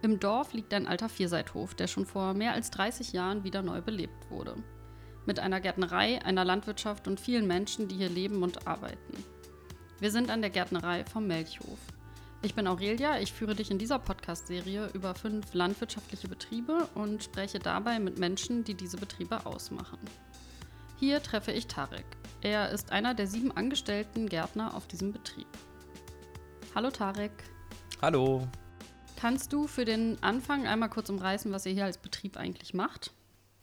Im 0.00 0.20
Dorf 0.20 0.52
liegt 0.52 0.72
ein 0.74 0.86
alter 0.86 1.08
Vierseithof, 1.08 1.74
der 1.74 1.88
schon 1.88 2.06
vor 2.06 2.32
mehr 2.34 2.52
als 2.52 2.70
30 2.70 3.12
Jahren 3.12 3.42
wieder 3.42 3.62
neu 3.62 3.80
belebt 3.80 4.30
wurde. 4.30 4.54
Mit 5.26 5.40
einer 5.40 5.60
Gärtnerei, 5.60 6.22
einer 6.24 6.44
Landwirtschaft 6.44 7.08
und 7.08 7.20
vielen 7.20 7.46
Menschen, 7.46 7.88
die 7.88 7.96
hier 7.96 8.08
leben 8.08 8.42
und 8.42 8.66
arbeiten. 8.66 9.24
Wir 9.98 10.12
sind 10.12 10.30
an 10.30 10.40
der 10.40 10.50
Gärtnerei 10.50 11.04
vom 11.04 11.26
Melchhof. 11.26 11.78
Ich 12.40 12.54
bin 12.54 12.68
Aurelia, 12.68 13.18
ich 13.18 13.32
führe 13.32 13.56
dich 13.56 13.72
in 13.72 13.78
dieser 13.78 13.98
Podcast-Serie 13.98 14.90
über 14.94 15.16
fünf 15.16 15.52
landwirtschaftliche 15.54 16.28
Betriebe 16.28 16.88
und 16.94 17.24
spreche 17.24 17.58
dabei 17.58 17.98
mit 17.98 18.18
Menschen, 18.18 18.62
die 18.62 18.74
diese 18.74 18.96
Betriebe 18.96 19.44
ausmachen. 19.44 19.98
Hier 21.00 21.20
treffe 21.20 21.50
ich 21.50 21.66
Tarek. 21.66 22.06
Er 22.40 22.70
ist 22.70 22.92
einer 22.92 23.14
der 23.14 23.26
sieben 23.26 23.50
angestellten 23.50 24.28
Gärtner 24.28 24.74
auf 24.76 24.86
diesem 24.86 25.12
Betrieb. 25.12 25.48
Hallo 26.76 26.90
Tarek. 26.90 27.32
Hallo. 28.00 28.46
Kannst 29.18 29.52
du 29.52 29.66
für 29.66 29.84
den 29.84 30.22
Anfang 30.22 30.68
einmal 30.68 30.90
kurz 30.90 31.10
umreißen, 31.10 31.50
was 31.50 31.66
ihr 31.66 31.72
hier 31.72 31.86
als 31.86 31.98
Betrieb 31.98 32.36
eigentlich 32.36 32.72
macht? 32.72 33.12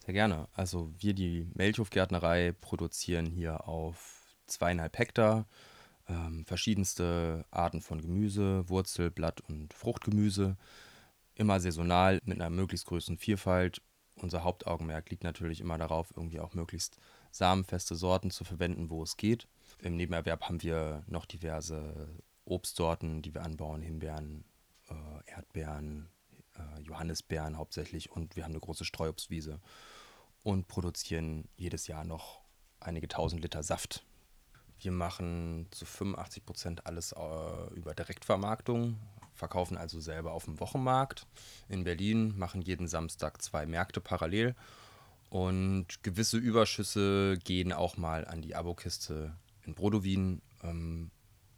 Sehr 0.04 0.14
gerne. 0.14 0.50
Also 0.54 0.92
wir, 0.98 1.14
die 1.14 1.48
Melchhofgärtnerei, 1.54 2.54
produzieren 2.60 3.26
hier 3.26 3.66
auf 3.66 4.36
zweieinhalb 4.48 4.98
Hektar 4.98 5.46
ähm, 6.10 6.44
verschiedenste 6.44 7.46
Arten 7.52 7.80
von 7.80 8.02
Gemüse, 8.02 8.68
Wurzel-, 8.68 9.12
Blatt- 9.12 9.40
und 9.48 9.74
Fruchtgemüse. 9.74 10.58
Immer 11.36 11.62
saisonal 11.62 12.20
mit 12.26 12.42
einer 12.42 12.50
möglichst 12.50 12.88
größeren 12.88 13.18
Vielfalt. 13.18 13.82
Unser 14.18 14.44
Hauptaugenmerk 14.44 15.10
liegt 15.10 15.24
natürlich 15.24 15.62
immer 15.62 15.78
darauf, 15.78 16.12
irgendwie 16.18 16.42
auch 16.42 16.54
möglichst 16.54 17.00
samenfeste 17.32 17.96
Sorten 17.96 18.30
zu 18.30 18.44
verwenden, 18.44 18.90
wo 18.90 19.04
es 19.04 19.16
geht. 19.16 19.48
Im 19.80 19.96
Nebenerwerb 19.96 20.50
haben 20.50 20.62
wir 20.64 21.06
noch 21.08 21.26
diverse 21.26 22.10
Obstsorten, 22.44 23.22
die 23.22 23.34
wir 23.34 23.44
anbauen, 23.44 23.82
Himbeeren, 23.82 24.44
äh, 24.90 25.32
Erdbeeren, 25.32 26.10
äh, 26.56 26.82
Johannisbeeren 26.82 27.58
hauptsächlich 27.58 28.12
und 28.12 28.36
wir 28.36 28.44
haben 28.44 28.52
eine 28.52 28.60
große 28.60 28.86
Streuobstwiese 28.86 29.60
und 30.44 30.68
produzieren 30.68 31.48
jedes 31.58 31.88
Jahr 31.88 32.04
noch 32.04 32.42
einige 32.80 33.08
tausend 33.08 33.42
Liter 33.42 33.64
Saft. 33.64 34.06
Wir 34.80 34.92
machen 34.92 35.68
zu 35.72 35.86
85 35.86 36.46
Prozent 36.46 36.86
alles 36.86 37.14
äh, 37.14 37.74
über 37.74 37.94
Direktvermarktung, 37.96 39.00
verkaufen 39.34 39.78
also 39.78 40.00
selber 40.00 40.34
auf 40.34 40.46
dem 40.46 40.60
Wochenmarkt 40.60 41.26
in 41.70 41.84
Berlin, 41.84 42.38
machen 42.38 42.62
jeden 42.62 42.88
Samstag 42.88 43.42
zwei 43.42 43.66
Märkte 43.66 44.02
parallel 44.02 44.56
und 45.30 46.04
gewisse 46.04 46.38
Überschüsse 46.38 47.38
gehen 47.44 47.74
auch 47.74 47.98
mal 47.98 48.26
an 48.26 48.42
die 48.42 48.56
Abokiste 48.56 49.36
in 49.64 49.74
Brodowin, 49.74 50.42
ähm, 50.64 51.12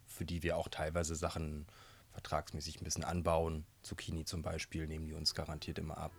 für 0.06 0.24
die 0.24 0.42
wir 0.42 0.56
auch 0.56 0.68
teilweise 0.68 1.14
Sachen 1.14 1.66
vertragsmäßig 2.18 2.80
ein 2.80 2.84
bisschen 2.84 3.04
anbauen. 3.04 3.64
Zucchini 3.82 4.24
zum 4.24 4.42
Beispiel 4.42 4.88
nehmen 4.88 5.06
die 5.06 5.14
uns 5.14 5.34
garantiert 5.34 5.78
immer 5.78 5.98
ab. 5.98 6.12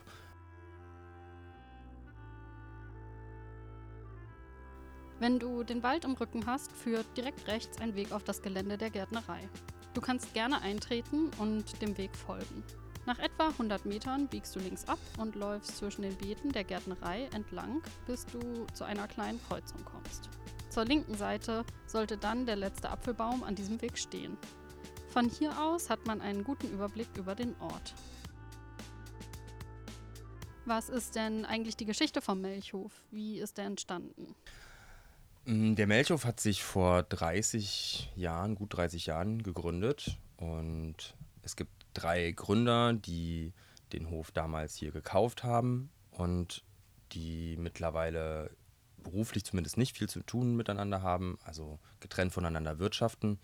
Wenn 5.20 5.40
du 5.40 5.64
den 5.64 5.84
Wald 5.84 6.06
im 6.06 6.14
Rücken 6.14 6.46
hast, 6.46 6.72
führt 6.72 7.06
direkt 7.18 7.46
rechts 7.48 7.82
ein 7.82 7.96
Weg 7.96 8.14
auf 8.14 8.24
das 8.24 8.42
Gelände 8.42 8.78
der 8.78 8.90
Gärtnerei. 8.90 9.50
Du 9.94 10.00
kannst 10.00 10.34
gerne 10.34 10.62
eintreten 10.62 11.30
und 11.38 11.82
dem 11.82 11.98
Weg 11.98 12.16
folgen. 12.16 12.64
Nach 13.06 13.20
etwa 13.20 13.50
100 13.50 13.86
Metern 13.86 14.28
biegst 14.30 14.56
du 14.56 14.60
links 14.60 14.88
ab 14.88 15.00
und 15.18 15.36
läufst 15.36 15.76
zwischen 15.78 16.04
den 16.04 16.16
Beeten 16.16 16.54
der 16.54 16.64
Gärtnerei 16.64 17.28
entlang, 17.34 17.82
bis 18.08 18.26
du 18.26 18.66
zu 18.74 18.86
einer 18.86 19.10
kleinen 19.10 19.42
Kreuzung 19.50 19.84
kommst. 19.84 20.30
Zur 20.70 20.86
linken 20.86 21.16
Seite 21.16 21.66
sollte 21.88 22.18
dann 22.18 22.46
der 22.46 22.56
letzte 22.56 22.90
Apfelbaum 22.90 23.44
an 23.44 23.56
diesem 23.56 23.82
Weg 23.82 23.98
stehen. 23.98 24.38
Von 25.10 25.28
hier 25.28 25.60
aus 25.60 25.90
hat 25.90 26.06
man 26.06 26.22
einen 26.22 26.44
guten 26.44 26.72
Überblick 26.72 27.08
über 27.18 27.34
den 27.34 27.56
Ort. 27.60 27.96
Was 30.66 30.90
ist 30.90 31.16
denn 31.16 31.46
eigentlich 31.46 31.78
die 31.78 31.86
Geschichte 31.86 32.22
vom 32.22 32.42
Melchhof? 32.42 32.92
Wie 33.10 33.40
ist 33.40 33.58
der 33.58 33.66
entstanden? 33.66 34.36
Mm, 35.46 35.74
der 35.74 35.88
Melchhof 35.88 36.26
hat 36.26 36.40
sich 36.40 36.64
vor 36.64 37.02
30 37.02 38.12
Jahren, 38.16 38.54
gut 38.54 38.78
30 38.78 39.08
Jahren 39.08 39.42
gegründet 39.42 40.18
und 40.38 41.16
es 41.42 41.56
gibt 41.56 41.72
drei 41.96 42.32
Gründer, 42.32 42.94
die 42.94 43.54
den 43.94 44.12
Hof 44.12 44.30
damals 44.30 44.76
hier 44.76 44.92
gekauft 44.92 45.44
haben 45.44 45.90
und 46.12 46.64
die 47.14 47.58
mittlerweile 47.58 48.52
beruflich 48.98 49.44
zumindest 49.44 49.78
nicht 49.78 49.98
viel 49.98 50.08
zu 50.08 50.22
tun 50.22 50.56
miteinander 50.56 51.02
haben, 51.02 51.40
also 51.44 51.80
getrennt 52.00 52.32
voneinander 52.32 52.78
wirtschaften. 52.78 53.40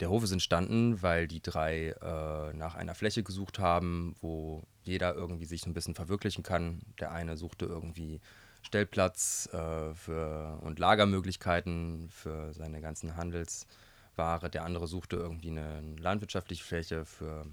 Der 0.00 0.10
Hof 0.10 0.24
ist 0.24 0.32
entstanden, 0.32 1.00
weil 1.02 1.26
die 1.26 1.40
drei 1.40 1.88
äh, 1.88 2.52
nach 2.54 2.74
einer 2.74 2.94
Fläche 2.94 3.22
gesucht 3.22 3.58
haben, 3.58 4.14
wo 4.20 4.62
jeder 4.82 5.14
irgendwie 5.14 5.46
sich 5.46 5.62
so 5.62 5.70
ein 5.70 5.74
bisschen 5.74 5.94
verwirklichen 5.94 6.42
kann. 6.42 6.82
Der 7.00 7.12
eine 7.12 7.36
suchte 7.36 7.64
irgendwie 7.64 8.20
Stellplatz 8.62 9.48
äh, 9.52 9.94
für, 9.94 10.58
und 10.62 10.78
Lagermöglichkeiten 10.78 12.10
für 12.10 12.52
seine 12.52 12.82
ganzen 12.82 13.16
Handelsware. 13.16 14.50
Der 14.50 14.64
andere 14.64 14.86
suchte 14.86 15.16
irgendwie 15.16 15.50
eine 15.50 15.80
landwirtschaftliche 15.98 16.64
Fläche 16.64 17.06
für 17.06 17.46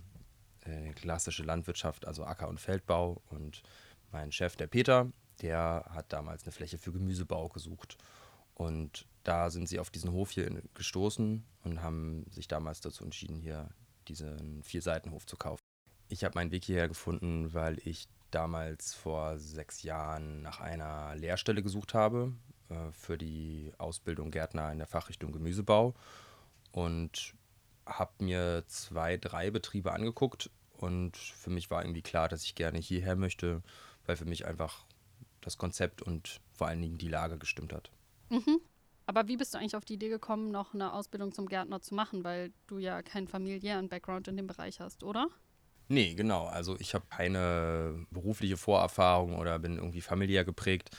äh, 0.65 0.91
klassische 0.93 1.43
Landwirtschaft, 1.43 2.05
also 2.05 2.25
Acker- 2.25 2.49
und 2.49 2.59
Feldbau. 2.59 3.21
Und 3.29 3.63
mein 4.11 4.33
Chef, 4.33 4.57
der 4.57 4.67
Peter, 4.67 5.11
der 5.41 5.85
hat 5.89 6.11
damals 6.11 6.43
eine 6.43 6.51
Fläche 6.51 6.77
für 6.77 6.91
Gemüsebau 6.91 7.47
gesucht. 7.47 7.97
Und 8.55 9.05
da 9.23 9.49
sind 9.49 9.67
sie 9.69 9.79
auf 9.79 9.89
diesen 9.89 10.11
Hof 10.11 10.31
hier 10.31 10.49
gestoßen 10.73 11.43
und 11.63 11.81
haben 11.81 12.25
sich 12.29 12.47
damals 12.47 12.81
dazu 12.81 13.03
entschieden, 13.03 13.39
hier 13.39 13.69
diesen 14.07 14.63
Vierseitenhof 14.63 15.25
zu 15.25 15.37
kaufen. 15.37 15.63
Ich 16.09 16.23
habe 16.23 16.35
meinen 16.35 16.51
Weg 16.51 16.65
hierher 16.65 16.87
gefunden, 16.87 17.53
weil 17.53 17.79
ich 17.87 18.07
damals 18.31 18.93
vor 18.93 19.37
sechs 19.37 19.83
Jahren 19.83 20.41
nach 20.41 20.59
einer 20.59 21.15
Lehrstelle 21.15 21.63
gesucht 21.63 21.93
habe 21.93 22.33
äh, 22.69 22.91
für 22.91 23.17
die 23.17 23.71
Ausbildung 23.77 24.31
Gärtner 24.31 24.71
in 24.71 24.79
der 24.79 24.87
Fachrichtung 24.87 25.31
Gemüsebau 25.31 25.93
und 26.71 27.33
habe 27.85 28.23
mir 28.23 28.63
zwei, 28.67 29.17
drei 29.17 29.51
Betriebe 29.51 29.91
angeguckt 29.91 30.49
und 30.77 31.15
für 31.15 31.49
mich 31.49 31.69
war 31.71 31.83
irgendwie 31.83 32.01
klar, 32.01 32.27
dass 32.27 32.43
ich 32.43 32.55
gerne 32.55 32.79
hierher 32.79 33.15
möchte, 33.15 33.61
weil 34.05 34.17
für 34.17 34.25
mich 34.25 34.45
einfach 34.45 34.85
das 35.41 35.57
Konzept 35.57 36.01
und 36.01 36.41
vor 36.53 36.67
allen 36.67 36.81
Dingen 36.81 36.97
die 36.97 37.09
Lage 37.09 37.37
gestimmt 37.37 37.73
hat. 37.73 37.91
Mhm. 38.29 38.59
Aber 39.05 39.27
wie 39.27 39.37
bist 39.37 39.53
du 39.53 39.57
eigentlich 39.57 39.75
auf 39.75 39.85
die 39.85 39.95
Idee 39.95 40.09
gekommen, 40.09 40.51
noch 40.51 40.73
eine 40.73 40.93
Ausbildung 40.93 41.33
zum 41.33 41.47
Gärtner 41.47 41.81
zu 41.81 41.93
machen, 41.93 42.23
weil 42.23 42.53
du 42.67 42.77
ja 42.77 43.01
keinen 43.01 43.27
familiären 43.27 43.89
Background 43.89 44.27
in 44.27 44.37
dem 44.37 44.47
Bereich 44.47 44.79
hast, 44.79 45.03
oder? 45.03 45.27
Nee, 45.89 46.13
genau. 46.13 46.45
Also 46.45 46.77
ich 46.79 46.93
habe 46.93 47.05
keine 47.09 48.05
berufliche 48.09 48.57
Vorerfahrung 48.57 49.37
oder 49.37 49.59
bin 49.59 49.77
irgendwie 49.77 50.01
familiär 50.01 50.45
geprägt. 50.45 50.89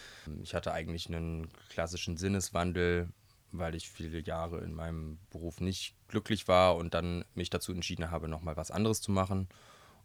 Ich 0.42 0.54
hatte 0.54 0.72
eigentlich 0.72 1.08
einen 1.08 1.48
klassischen 1.70 2.16
Sinneswandel, 2.16 3.08
weil 3.50 3.74
ich 3.74 3.88
viele 3.88 4.20
Jahre 4.20 4.60
in 4.60 4.74
meinem 4.74 5.18
Beruf 5.30 5.60
nicht 5.60 5.96
glücklich 6.08 6.48
war 6.48 6.76
und 6.76 6.92
dann 6.92 7.24
mich 7.34 7.50
dazu 7.50 7.72
entschieden 7.72 8.10
habe, 8.10 8.28
nochmal 8.28 8.56
was 8.56 8.70
anderes 8.70 9.00
zu 9.00 9.10
machen. 9.10 9.48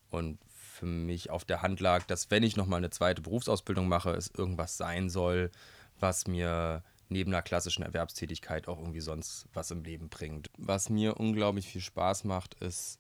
Und 0.10 0.40
für 0.80 0.86
mich 0.86 1.30
auf 1.30 1.44
der 1.44 1.62
Hand 1.62 1.82
lag, 1.82 2.06
dass 2.06 2.32
wenn 2.32 2.44
ich 2.44 2.56
nochmal 2.56 2.78
eine 2.78 2.90
zweite 2.90 3.22
Berufsausbildung 3.22 3.88
mache, 3.88 4.12
es 4.12 4.32
irgendwas 4.34 4.78
sein 4.78 5.10
soll, 5.10 5.52
was 6.00 6.26
mir 6.26 6.84
neben 7.10 7.34
einer 7.34 7.42
klassischen 7.42 7.84
Erwerbstätigkeit 7.84 8.68
auch 8.68 8.80
irgendwie 8.80 9.02
sonst 9.02 9.48
was 9.54 9.72
im 9.72 9.84
Leben 9.84 10.10
bringt. 10.10 10.50
Was 10.58 10.90
mir 10.90 11.18
unglaublich 11.18 11.68
viel 11.68 11.82
Spaß 11.82 12.24
macht, 12.24 12.54
ist, 12.56 13.00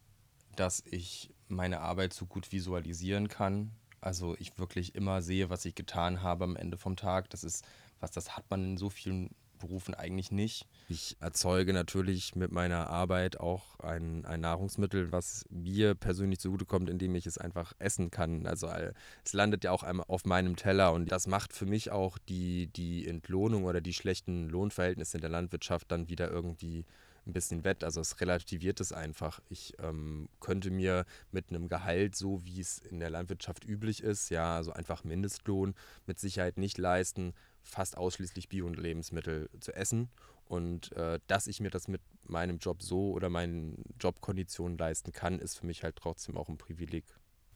dass 0.55 0.83
ich 0.85 1.31
meine 1.47 1.79
Arbeit 1.81 2.13
so 2.13 2.25
gut 2.25 2.51
visualisieren 2.51 3.27
kann. 3.27 3.71
Also 4.01 4.35
ich 4.39 4.57
wirklich 4.57 4.95
immer 4.95 5.21
sehe, 5.21 5.49
was 5.49 5.65
ich 5.65 5.75
getan 5.75 6.21
habe 6.21 6.43
am 6.43 6.55
Ende 6.55 6.77
vom 6.77 6.95
Tag. 6.95 7.29
Das 7.29 7.43
ist 7.43 7.65
was, 7.99 8.11
das 8.11 8.35
hat 8.37 8.49
man 8.49 8.71
in 8.71 8.77
so 8.77 8.89
vielen 8.89 9.35
Berufen 9.59 9.93
eigentlich 9.93 10.31
nicht. 10.31 10.65
Ich 10.87 11.17
erzeuge 11.19 11.73
natürlich 11.73 12.35
mit 12.35 12.51
meiner 12.51 12.89
Arbeit 12.89 13.39
auch 13.39 13.79
ein, 13.79 14.25
ein 14.25 14.41
Nahrungsmittel, 14.41 15.11
was 15.11 15.45
mir 15.49 15.95
persönlich 15.95 16.39
zugutekommt, 16.39 16.89
indem 16.89 17.15
ich 17.15 17.27
es 17.27 17.37
einfach 17.37 17.73
essen 17.77 18.09
kann. 18.09 18.47
Also 18.47 18.67
äh, 18.67 18.93
es 19.23 19.33
landet 19.33 19.63
ja 19.63 19.71
auch 19.71 19.83
einmal 19.83 20.05
auf 20.07 20.25
meinem 20.25 20.55
Teller 20.55 20.93
und 20.93 21.11
das 21.11 21.27
macht 21.27 21.53
für 21.53 21.65
mich 21.65 21.91
auch 21.91 22.17
die, 22.17 22.67
die 22.67 23.07
Entlohnung 23.07 23.65
oder 23.65 23.81
die 23.81 23.93
schlechten 23.93 24.49
Lohnverhältnisse 24.49 25.17
in 25.17 25.21
der 25.21 25.29
Landwirtschaft 25.29 25.91
dann 25.91 26.09
wieder 26.09 26.31
irgendwie 26.31 26.85
ein 27.29 27.33
bisschen 27.33 27.63
wett. 27.63 27.83
Also 27.83 28.01
es 28.01 28.19
relativiert 28.19 28.79
es 28.79 28.91
einfach. 28.91 29.39
Ich 29.49 29.73
ähm, 29.79 30.29
könnte 30.39 30.71
mir 30.71 31.05
mit 31.31 31.49
einem 31.49 31.69
Gehalt, 31.69 32.15
so 32.15 32.43
wie 32.45 32.59
es 32.59 32.79
in 32.79 32.99
der 32.99 33.09
Landwirtschaft 33.09 33.65
üblich 33.65 34.03
ist, 34.03 34.29
ja, 34.29 34.55
also 34.55 34.71
einfach 34.71 35.03
Mindestlohn 35.03 35.75
mit 36.05 36.19
Sicherheit 36.19 36.57
nicht 36.57 36.77
leisten, 36.77 37.33
fast 37.63 37.97
ausschließlich 37.97 38.49
Bio-Lebensmittel 38.49 39.49
zu 39.59 39.73
essen. 39.73 40.09
Und 40.45 40.91
äh, 40.93 41.19
dass 41.27 41.47
ich 41.47 41.59
mir 41.59 41.69
das 41.69 41.87
mit 41.87 42.01
meinem 42.23 42.57
Job 42.57 42.81
so 42.81 43.11
oder 43.11 43.29
meinen 43.29 43.83
Jobkonditionen 43.99 44.77
leisten 44.77 45.11
kann, 45.11 45.39
ist 45.39 45.59
für 45.59 45.65
mich 45.65 45.83
halt 45.83 45.95
trotzdem 45.95 46.37
auch 46.37 46.49
ein 46.49 46.57
Privileg. 46.57 47.05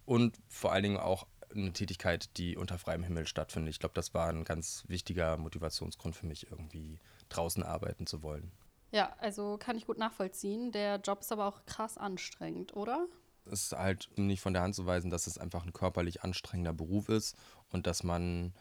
Und 0.06 0.38
vor 0.48 0.72
allen 0.72 0.84
Dingen 0.84 0.98
auch 0.98 1.28
eine 1.56 1.74
Tätigkeit, 1.74 2.38
die 2.38 2.58
unter 2.58 2.78
freiem 2.78 3.04
Himmel 3.04 3.28
stattfindet. 3.28 3.72
Ich 3.72 3.80
glaube, 3.80 3.96
das 3.96 4.14
war 4.14 4.30
ein 4.30 4.44
ganz 4.44 4.84
wichtiger 4.88 5.38
Motivationsgrund 5.38 6.16
für 6.16 6.26
mich, 6.26 6.50
irgendwie 6.52 7.00
draußen 7.30 7.64
arbeiten 7.64 8.08
zu 8.08 8.24
wollen. 8.24 8.52
Ja, 8.92 9.16
also 9.18 9.58
kann 9.58 9.76
ich 9.76 9.88
gut 9.88 9.98
nachvollziehen. 9.98 10.72
Der 10.72 10.98
Job 10.98 11.22
ist 11.22 11.32
aber 11.32 11.48
auch 11.48 11.66
krass 11.66 11.98
anstrengend, 11.98 12.76
oder? 12.76 13.08
Es 13.46 13.64
ist 13.64 13.72
halt 13.74 14.10
nicht 14.16 14.42
von 14.42 14.54
der 14.54 14.62
Hand 14.62 14.76
zu 14.76 14.86
weisen, 14.86 15.10
dass 15.10 15.28
es 15.28 15.38
einfach 15.38 15.66
ein 15.66 15.74
körperlich 15.74 16.24
anstrengender 16.24 16.74
Beruf 16.74 17.10
ist 17.10 17.36
und 17.70 17.88
dass 17.88 18.04
man, 18.04 18.54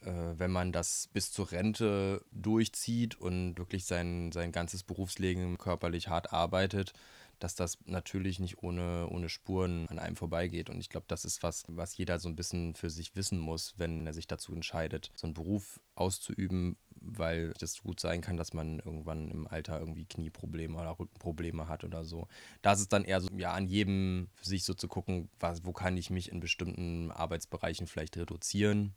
wenn 0.00 0.50
man 0.50 0.72
das 0.72 1.08
bis 1.12 1.32
zur 1.32 1.50
Rente 1.50 2.24
durchzieht 2.30 3.20
und 3.20 3.58
wirklich 3.58 3.84
sein, 3.84 4.30
sein 4.32 4.52
ganzes 4.52 4.84
Berufsleben 4.84 5.58
körperlich 5.58 6.08
hart 6.08 6.32
arbeitet, 6.32 6.92
dass 7.38 7.54
das 7.54 7.78
natürlich 7.84 8.40
nicht 8.40 8.62
ohne, 8.62 9.08
ohne 9.08 9.28
Spuren 9.28 9.86
an 9.88 9.98
einem 9.98 10.16
vorbeigeht. 10.16 10.70
Und 10.70 10.80
ich 10.80 10.88
glaube, 10.88 11.06
das 11.08 11.24
ist 11.24 11.42
was, 11.42 11.64
was 11.68 11.96
jeder 11.96 12.18
so 12.18 12.28
ein 12.28 12.36
bisschen 12.36 12.74
für 12.74 12.90
sich 12.90 13.14
wissen 13.16 13.38
muss, 13.38 13.74
wenn 13.76 14.06
er 14.06 14.12
sich 14.12 14.26
dazu 14.26 14.52
entscheidet, 14.52 15.12
so 15.14 15.26
einen 15.26 15.34
Beruf 15.34 15.80
auszuüben, 15.94 16.76
weil 17.00 17.52
das 17.58 17.80
gut 17.82 18.00
sein 18.00 18.20
kann, 18.20 18.36
dass 18.36 18.54
man 18.54 18.80
irgendwann 18.80 19.30
im 19.30 19.46
Alter 19.46 19.78
irgendwie 19.78 20.04
Knieprobleme 20.04 20.76
oder 20.76 20.98
Rückenprobleme 20.98 21.68
hat 21.68 21.84
oder 21.84 22.04
so. 22.04 22.26
Da 22.62 22.72
ist 22.72 22.80
es 22.80 22.88
dann 22.88 23.04
eher 23.04 23.20
so, 23.20 23.28
ja, 23.36 23.52
an 23.52 23.66
jedem 23.66 24.28
für 24.34 24.46
sich 24.46 24.64
so 24.64 24.74
zu 24.74 24.88
gucken, 24.88 25.28
was, 25.38 25.64
wo 25.64 25.72
kann 25.72 25.96
ich 25.96 26.10
mich 26.10 26.32
in 26.32 26.40
bestimmten 26.40 27.12
Arbeitsbereichen 27.12 27.86
vielleicht 27.86 28.16
reduzieren 28.16 28.94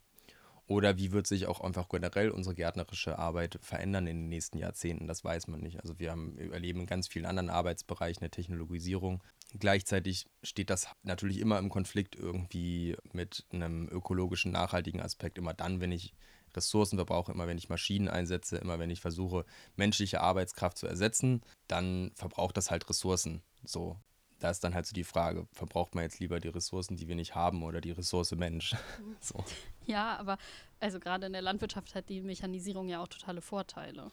oder 0.66 0.96
wie 0.96 1.12
wird 1.12 1.26
sich 1.26 1.46
auch 1.46 1.60
einfach 1.60 1.88
generell 1.88 2.30
unsere 2.30 2.54
gärtnerische 2.54 3.18
Arbeit 3.18 3.58
verändern 3.62 4.06
in 4.06 4.16
den 4.16 4.28
nächsten 4.28 4.58
Jahrzehnten? 4.58 5.06
Das 5.06 5.24
weiß 5.24 5.48
man 5.48 5.60
nicht. 5.60 5.80
Also 5.80 5.98
wir 5.98 6.10
haben, 6.10 6.38
erleben 6.38 6.80
in 6.80 6.86
ganz 6.86 7.08
vielen 7.08 7.26
anderen 7.26 7.50
Arbeitsbereichen 7.50 8.22
eine 8.22 8.30
Technologisierung. 8.30 9.22
Gleichzeitig 9.58 10.26
steht 10.42 10.70
das 10.70 10.88
natürlich 11.02 11.38
immer 11.38 11.58
im 11.58 11.68
Konflikt 11.68 12.16
irgendwie 12.16 12.96
mit 13.12 13.44
einem 13.52 13.88
ökologischen, 13.88 14.52
nachhaltigen 14.52 15.00
Aspekt. 15.00 15.36
Immer 15.36 15.52
dann, 15.52 15.80
wenn 15.80 15.92
ich 15.92 16.14
Ressourcen 16.54 16.96
verbrauche, 16.96 17.32
immer 17.32 17.46
wenn 17.46 17.58
ich 17.58 17.68
Maschinen 17.68 18.08
einsetze, 18.08 18.56
immer 18.58 18.78
wenn 18.78 18.90
ich 18.90 19.00
versuche, 19.00 19.44
menschliche 19.76 20.20
Arbeitskraft 20.20 20.78
zu 20.78 20.86
ersetzen, 20.86 21.42
dann 21.66 22.12
verbraucht 22.14 22.56
das 22.56 22.70
halt 22.70 22.88
Ressourcen. 22.88 23.42
So, 23.64 23.96
da 24.38 24.50
ist 24.50 24.64
dann 24.64 24.74
halt 24.74 24.86
so 24.86 24.92
die 24.92 25.04
Frage, 25.04 25.46
verbraucht 25.52 25.94
man 25.94 26.04
jetzt 26.04 26.18
lieber 26.18 26.40
die 26.40 26.48
Ressourcen, 26.48 26.96
die 26.96 27.08
wir 27.08 27.14
nicht 27.14 27.34
haben 27.34 27.62
oder 27.62 27.80
die 27.80 27.92
Ressource 27.92 28.32
Mensch? 28.32 28.74
so. 29.20 29.44
Ja, 29.86 30.16
aber 30.18 30.38
also 30.80 31.00
gerade 31.00 31.26
in 31.26 31.32
der 31.32 31.42
Landwirtschaft 31.42 31.94
hat 31.94 32.08
die 32.08 32.20
Mechanisierung 32.20 32.88
ja 32.88 33.00
auch 33.02 33.08
totale 33.08 33.40
Vorteile. 33.40 34.10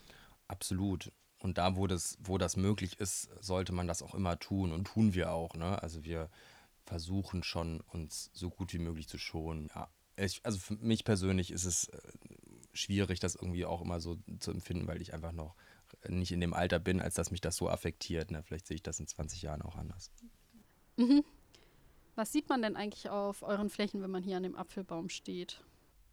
Absolut. 0.48 1.12
Und 1.42 1.57
da, 1.57 1.75
wo 1.75 1.88
das, 1.88 2.18
wo 2.19 2.38
das 2.38 2.57
möglich 2.57 3.00
ist, 3.00 3.30
sollte 3.42 3.71
man 3.71 3.88
das 3.88 4.01
auch 4.01 4.13
immer 4.13 4.39
tun 4.39 4.71
und 4.74 4.86
tun 4.86 5.13
wir 5.13 5.31
auch. 5.31 5.56
Ne? 5.56 5.81
Also 5.81 6.04
wir 6.04 6.30
versuchen 6.86 7.44
schon, 7.44 7.81
uns 7.81 8.30
so 8.33 8.50
gut 8.50 8.74
wie 8.74 8.80
möglich 8.80 9.07
zu 9.07 9.18
schonen. 9.18 9.69
Ja, 9.74 9.89
ich, 10.18 10.42
also 10.44 10.60
für 10.60 10.75
mich 10.75 11.06
persönlich 11.06 11.51
ist 11.51 11.66
es 11.66 11.88
äh, 11.89 12.00
schwierig, 12.74 13.19
das 13.19 13.36
irgendwie 13.36 13.66
auch 13.66 13.81
immer 13.81 14.01
so 14.01 14.18
zu 14.39 14.51
empfinden, 14.51 14.88
weil 14.88 15.01
ich 15.01 15.13
einfach 15.13 15.31
noch 15.31 15.56
nicht 16.07 16.31
in 16.31 16.42
dem 16.42 16.54
Alter 16.54 16.80
bin, 16.80 17.01
als 17.01 17.16
dass 17.16 17.31
mich 17.31 17.42
das 17.42 17.56
so 17.56 17.69
affektiert. 17.69 18.31
Ne? 18.31 18.44
Vielleicht 18.44 18.68
sehe 18.68 18.75
ich 18.75 18.83
das 18.83 19.00
in 19.00 19.07
20 19.07 19.42
Jahren 19.42 19.62
auch 19.62 19.75
anders. 19.75 20.12
Mhm. 20.98 21.24
Was 22.19 22.33
sieht 22.33 22.50
man 22.50 22.62
denn 22.62 22.75
eigentlich 22.75 23.10
auf 23.10 23.44
euren 23.44 23.69
Flächen, 23.69 24.01
wenn 24.01 24.12
man 24.12 24.24
hier 24.24 24.36
an 24.36 24.44
dem 24.44 24.57
Apfelbaum 24.57 25.07
steht? 25.07 25.63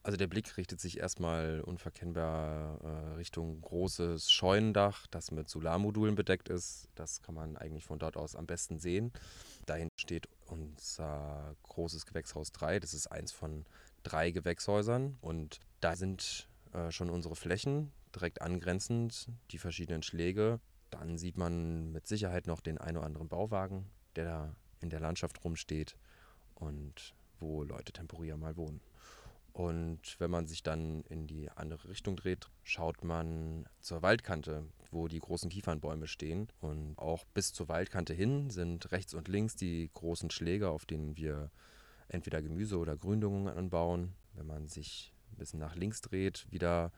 Also 0.04 0.16
der 0.16 0.28
Blick 0.28 0.56
richtet 0.56 0.80
sich 0.80 1.00
erstmal 1.00 1.62
unverkennbar 1.62 2.78
äh, 2.80 3.14
Richtung 3.16 3.60
großes 3.60 4.30
Scheunendach, 4.30 5.08
das 5.08 5.32
mit 5.32 5.48
Solarmodulen 5.48 6.14
bedeckt 6.14 6.48
ist. 6.48 6.88
Das 6.94 7.22
kann 7.22 7.34
man 7.34 7.56
eigentlich 7.56 7.84
von 7.84 7.98
dort 7.98 8.16
aus 8.16 8.36
am 8.36 8.46
besten 8.46 8.78
sehen. 8.78 9.12
Dahin 9.66 9.88
steht 9.96 10.28
unser 10.46 11.56
großes 11.64 12.06
Gewächshaus 12.06 12.52
3. 12.52 12.78
Das 12.78 12.94
ist 12.94 13.08
eins 13.08 13.32
von 13.32 13.66
drei 14.04 14.30
Gewächshäusern 14.30 15.18
und 15.22 15.58
da 15.80 15.96
sind 15.96 16.46
äh, 16.72 16.92
schon 16.92 17.10
unsere 17.10 17.34
Flächen 17.34 17.90
direkt 18.14 18.42
angrenzend 18.42 19.26
die 19.50 19.58
verschiedenen 19.58 20.04
Schläge. 20.04 20.60
Dann 20.90 21.18
sieht 21.18 21.36
man 21.36 21.90
mit 21.90 22.06
Sicherheit 22.06 22.46
noch 22.46 22.60
den 22.60 22.78
ein 22.78 22.96
oder 22.96 23.06
anderen 23.06 23.26
Bauwagen, 23.26 23.90
der 24.14 24.24
da 24.24 24.56
in 24.86 24.90
der 24.90 25.00
Landschaft 25.00 25.44
rumsteht 25.44 25.96
und 26.54 27.14
wo 27.40 27.64
Leute 27.64 27.92
temporär 27.92 28.36
mal 28.36 28.56
wohnen. 28.56 28.80
Und 29.52 30.20
wenn 30.20 30.30
man 30.30 30.46
sich 30.46 30.62
dann 30.62 31.02
in 31.08 31.26
die 31.26 31.50
andere 31.50 31.88
Richtung 31.88 32.14
dreht, 32.14 32.50
schaut 32.62 33.02
man 33.02 33.66
zur 33.80 34.02
Waldkante, 34.02 34.64
wo 34.90 35.08
die 35.08 35.18
großen 35.18 35.50
Kiefernbäume 35.50 36.06
stehen. 36.06 36.48
Und 36.60 36.96
auch 36.98 37.24
bis 37.34 37.52
zur 37.52 37.68
Waldkante 37.68 38.12
hin 38.12 38.50
sind 38.50 38.92
rechts 38.92 39.14
und 39.14 39.28
links 39.28 39.56
die 39.56 39.90
großen 39.94 40.30
Schläge, 40.30 40.68
auf 40.68 40.84
denen 40.84 41.16
wir 41.16 41.50
entweder 42.08 42.42
Gemüse 42.42 42.78
oder 42.78 42.96
Gründungen 42.96 43.48
anbauen. 43.48 44.14
Wenn 44.34 44.46
man 44.46 44.68
sich 44.68 45.14
ein 45.32 45.38
bisschen 45.38 45.58
nach 45.58 45.74
links 45.74 46.00
dreht, 46.00 46.46
wieder 46.50 46.92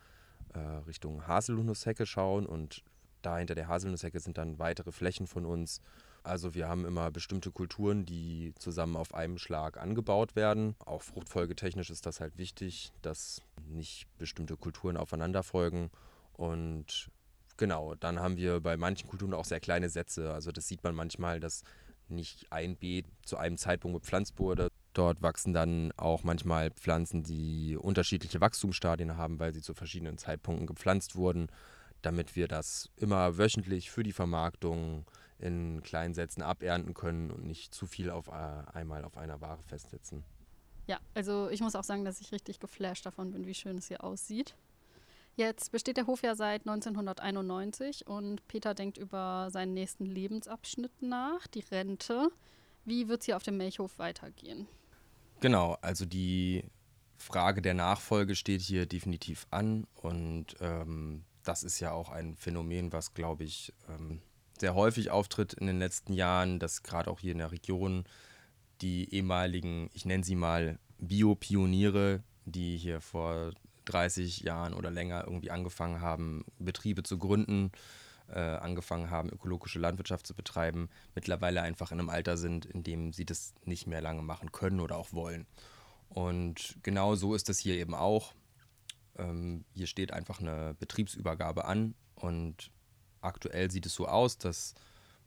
äh, 0.53 0.59
Richtung 0.59 1.27
Haselnusshecke 1.27 2.07
schauen 2.07 2.45
und 2.45 2.83
da 3.23 3.39
hinter 3.39 3.55
der 3.55 3.69
Haselnusshecke 3.69 4.21
sind 4.21 4.37
dann 4.37 4.59
weitere 4.59 4.93
Flächen 4.93 5.27
von 5.27 5.47
uns. 5.47 5.81
Also 6.23 6.55
wir 6.55 6.69
haben 6.69 6.85
immer 6.85 7.11
bestimmte 7.11 7.51
Kulturen, 7.51 8.05
die 8.05 8.53
zusammen 8.59 8.97
auf 8.97 9.15
einem 9.15 9.39
Schlag 9.39 9.79
angebaut 9.79 10.37
werden. 10.37 10.75
Auch 10.85 11.03
fruchtfolgetechnisch 11.03 11.91
ist 11.91 12.07
das 12.07 12.21
halt 12.21 12.37
wichtig, 12.39 12.93
dass 13.03 13.43
nicht 13.67 14.07
bestimmte 14.19 14.57
Kulturen 14.57 14.97
aufeinander 14.97 15.43
folgen. 15.43 15.91
Und 16.35 17.11
genau, 17.57 17.95
dann 17.95 18.21
haben 18.21 18.37
wir 18.37 18.61
bei 18.61 18.77
manchen 18.77 19.09
Kulturen 19.09 19.35
auch 19.35 19.45
sehr 19.45 19.61
kleine 19.61 19.89
Sätze. 19.89 20.33
Also 20.33 20.53
das 20.53 20.69
sieht 20.69 20.85
man 20.85 20.95
manchmal, 20.95 21.41
dass 21.41 21.63
nicht 22.09 22.51
ein 22.51 22.77
Beet 22.77 23.07
zu 23.25 23.37
einem 23.37 23.59
Zeitpunkt 23.59 24.01
bepflanzt 24.01 24.39
wurde. 24.39 24.69
Dort 24.95 25.23
wachsen 25.23 25.53
dann 25.53 25.93
auch 25.97 26.25
manchmal 26.25 26.71
Pflanzen, 26.71 27.23
die 27.23 27.77
unterschiedliche 27.77 28.41
Wachstumsstadien 28.41 29.17
haben, 29.17 29.39
weil 29.39 29.55
sie 29.55 29.61
zu 29.61 29.75
verschiedenen 29.75 30.19
Zeitpunkten 30.19 30.67
gepflanzt 30.67 31.17
wurden, 31.17 31.49
damit 32.03 32.37
wir 32.37 32.49
das 32.49 32.91
immer 32.97 33.39
wöchentlich 33.39 33.91
für 33.91 34.03
die 34.03 34.13
Vermarktung 34.13 35.05
in 35.39 35.83
kleinen 35.83 36.15
Sätzen 36.15 36.43
abernten 36.43 36.95
können 36.95 37.31
und 37.31 37.45
nicht 37.45 37.75
zu 37.75 37.87
viel 37.87 38.11
auf 38.11 38.29
äh, 38.29 38.33
einmal 38.73 39.05
auf 39.05 39.17
einer 39.17 39.41
Ware 39.41 39.63
festsetzen. 39.65 40.25
Ja, 40.87 40.99
also 41.15 41.49
ich 41.51 41.61
muss 41.61 41.77
auch 41.77 41.85
sagen, 41.85 42.05
dass 42.05 42.21
ich 42.21 42.33
richtig 42.33 42.61
geflasht 42.61 43.05
davon 43.05 43.31
bin, 43.31 43.47
wie 43.47 43.55
schön 43.55 43.79
es 43.79 43.89
hier 43.89 44.03
aussieht. 44.03 44.57
Jetzt 45.37 45.71
besteht 45.71 45.97
der 45.97 46.07
Hof 46.07 46.23
ja 46.23 46.35
seit 46.35 46.63
1991 46.63 48.09
und 48.09 48.47
Peter 48.49 48.75
denkt 48.75 48.99
über 48.99 49.51
seinen 49.53 49.73
nächsten 49.73 50.05
Lebensabschnitt 50.05 51.01
nach, 51.01 51.47
die 51.47 51.61
Rente. 51.61 52.31
Wie 52.85 53.07
wird 53.07 53.21
es 53.21 53.27
hier 53.27 53.37
auf 53.37 53.45
dem 53.45 53.57
Milchhof 53.57 53.99
weitergehen? 53.99 54.67
Genau, 55.41 55.77
also 55.81 56.07
die 56.07 56.65
Frage 57.17 57.63
der 57.63 57.75
Nachfolge 57.75 58.35
steht 58.35 58.63
hier 58.63 58.87
definitiv 58.87 59.47
an 59.51 59.87
und 59.95 60.57
ähm, 60.61 61.25
das 61.45 61.63
ist 61.63 61.79
ja 61.79 61.93
auch 61.93 62.11
ein 62.11 62.35
Phänomen, 62.35 62.93
was, 62.93 63.15
glaube 63.15 63.45
ich, 63.45 63.73
ähm, 63.89 64.21
sehr 64.61 64.75
häufig 64.75 65.11
auftritt 65.11 65.55
in 65.55 65.67
den 65.67 65.79
letzten 65.79 66.13
Jahren, 66.13 66.59
dass 66.59 66.83
gerade 66.83 67.11
auch 67.11 67.21
hier 67.21 67.33
in 67.33 67.39
der 67.39 67.53
Region 67.53 68.05
die 68.81 69.13
ehemaligen, 69.13 69.91
ich 69.93 70.05
nenne 70.05 70.25
sie 70.25 70.37
mal 70.37 70.79
Bio-Pioniere, 70.99 72.23
die 72.45 72.77
hier 72.77 73.01
vor 73.01 73.53
30 73.87 74.41
Jahren 74.41 74.75
oder 74.75 74.91
länger 74.91 75.25
irgendwie 75.25 75.51
angefangen 75.51 76.01
haben, 76.01 76.45
Betriebe 76.59 77.03
zu 77.03 77.19
gründen, 77.19 77.73
äh, 78.29 78.39
angefangen 78.39 79.11
haben, 79.11 79.31
ökologische 79.31 79.79
Landwirtschaft 79.79 80.27
zu 80.27 80.35
betreiben, 80.35 80.91
mittlerweile 81.15 81.63
einfach 81.63 81.93
in 81.93 81.99
einem 81.99 82.11
Alter 82.11 82.37
sind, 82.37 82.67
in 82.67 82.83
dem 82.83 83.13
sie 83.13 83.25
das 83.25 83.55
nicht 83.65 83.87
mehr 83.87 84.03
lange 84.03 84.23
machen 84.23 84.53
können 84.53 84.81
oder 84.81 84.97
auch 84.97 85.13
wollen. 85.13 85.47
Und 86.09 86.77
genau 86.83 87.15
so 87.15 87.35
ist 87.35 87.49
es 87.49 87.59
hier 87.59 87.77
eben 87.77 87.95
auch. 87.95 88.35
Ähm, 89.17 89.65
hier 89.73 89.87
steht 89.87 90.13
einfach 90.13 90.41
eine 90.41 90.75
Betriebsübergabe 90.79 91.65
an 91.65 91.95
und 92.15 92.71
aktuell 93.21 93.71
sieht 93.71 93.87
es 93.87 93.95
so 93.95 94.07
aus, 94.07 94.39
dass 94.39 94.75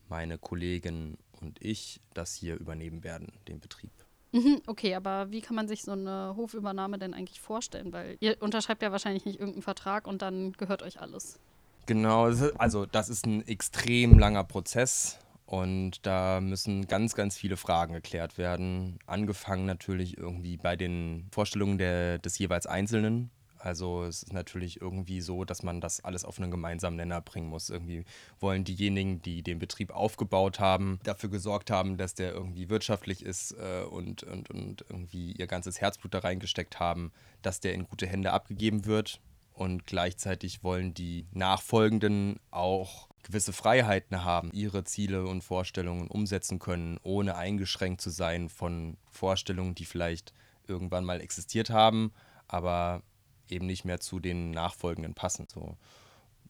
meine 0.10 0.38
Kollegin 0.38 1.18
und 1.42 1.64
ich 1.64 2.02
das 2.14 2.36
hier 2.36 2.60
übernehmen 2.60 3.04
werden, 3.04 3.32
den 3.48 3.60
Betrieb. 3.60 3.92
Mhm, 4.34 4.62
okay, 4.68 4.96
aber 4.96 5.32
wie 5.32 5.42
kann 5.42 5.56
man 5.56 5.68
sich 5.68 5.84
so 5.84 5.92
eine 5.92 6.36
Hofübernahme 6.38 6.98
denn 6.98 7.14
eigentlich 7.14 7.42
vorstellen? 7.42 7.92
Weil 7.92 8.18
ihr 8.22 8.38
unterschreibt 8.42 8.82
ja 8.82 8.92
wahrscheinlich 8.92 9.26
nicht 9.26 9.40
irgendeinen 9.40 9.64
Vertrag 9.64 10.08
und 10.08 10.22
dann 10.22 10.54
gehört 10.54 10.84
euch 10.84 11.02
alles. 11.02 11.40
Genau, 11.86 12.26
also 12.58 12.86
das 12.86 13.10
ist 13.10 13.26
ein 13.26 13.46
extrem 13.48 14.18
langer 14.20 14.44
Prozess 14.44 15.18
und 15.46 16.06
da 16.06 16.40
müssen 16.40 16.88
ganz, 16.88 17.16
ganz 17.16 17.36
viele 17.36 17.58
Fragen 17.58 17.94
geklärt 17.94 18.38
werden. 18.38 19.00
Angefangen 19.08 19.66
natürlich 19.66 20.18
irgendwie 20.18 20.56
bei 20.56 20.78
den 20.78 21.28
Vorstellungen 21.32 21.78
der, 21.78 22.20
des 22.20 22.38
jeweils 22.38 22.68
Einzelnen. 22.68 23.32
Also 23.64 24.04
es 24.04 24.24
ist 24.24 24.34
natürlich 24.34 24.82
irgendwie 24.82 25.22
so, 25.22 25.46
dass 25.46 25.64
man 25.64 25.82
das 25.82 26.04
alles 26.04 26.26
auf 26.26 26.40
einen 26.40 26.52
gemeinsamen 26.52 26.98
Nenner 26.98 27.22
bringen 27.22 27.50
muss. 27.50 27.70
Irgendwie 27.70 28.04
wollen 28.40 28.64
diejenigen, 28.64 29.22
die 29.22 29.44
den 29.44 29.60
Betrieb 29.60 29.92
aufgebaut 29.92 30.60
haben, 30.60 31.00
dafür 31.04 31.30
gesorgt 31.30 31.70
haben, 31.70 31.98
dass 31.98 32.16
der 32.16 32.34
irgendwie 32.34 32.70
wirtschaftlich 32.70 33.24
ist 33.24 33.52
äh, 33.54 33.84
und, 33.84 34.24
und, 34.24 34.50
und 34.50 34.86
irgendwie 34.90 35.34
ihr 35.34 35.48
ganzes 35.48 35.80
Herzblut 35.80 36.14
da 36.14 36.20
reingesteckt 36.20 36.80
haben, 36.80 37.12
dass 37.42 37.60
der 37.60 37.74
in 37.74 37.86
gute 37.86 38.08
Hände 38.08 38.34
abgegeben 38.34 38.86
wird. 38.86 39.22
Und 39.54 39.86
gleichzeitig 39.86 40.64
wollen 40.64 40.94
die 40.94 41.28
Nachfolgenden 41.34 42.40
auch 42.50 43.10
gewisse 43.24 43.54
Freiheiten 43.54 44.24
haben, 44.24 44.50
ihre 44.54 44.84
Ziele 44.84 45.26
und 45.26 45.44
Vorstellungen 45.44 46.08
umsetzen 46.08 46.58
können, 46.58 47.00
ohne 47.04 47.36
eingeschränkt 47.36 48.02
zu 48.02 48.10
sein 48.10 48.50
von 48.50 48.98
Vorstellungen, 49.12 49.76
die 49.76 49.86
vielleicht 49.86 50.34
irgendwann 50.68 51.06
mal 51.06 51.22
existiert 51.22 51.70
haben, 51.70 52.12
aber 52.48 53.04
eben 53.52 53.66
nicht 53.66 53.86
mehr 53.86 54.00
zu 54.00 54.20
den 54.20 54.52
Nachfolgenden 54.52 55.14
passen. 55.14 55.48
So, 55.52 55.78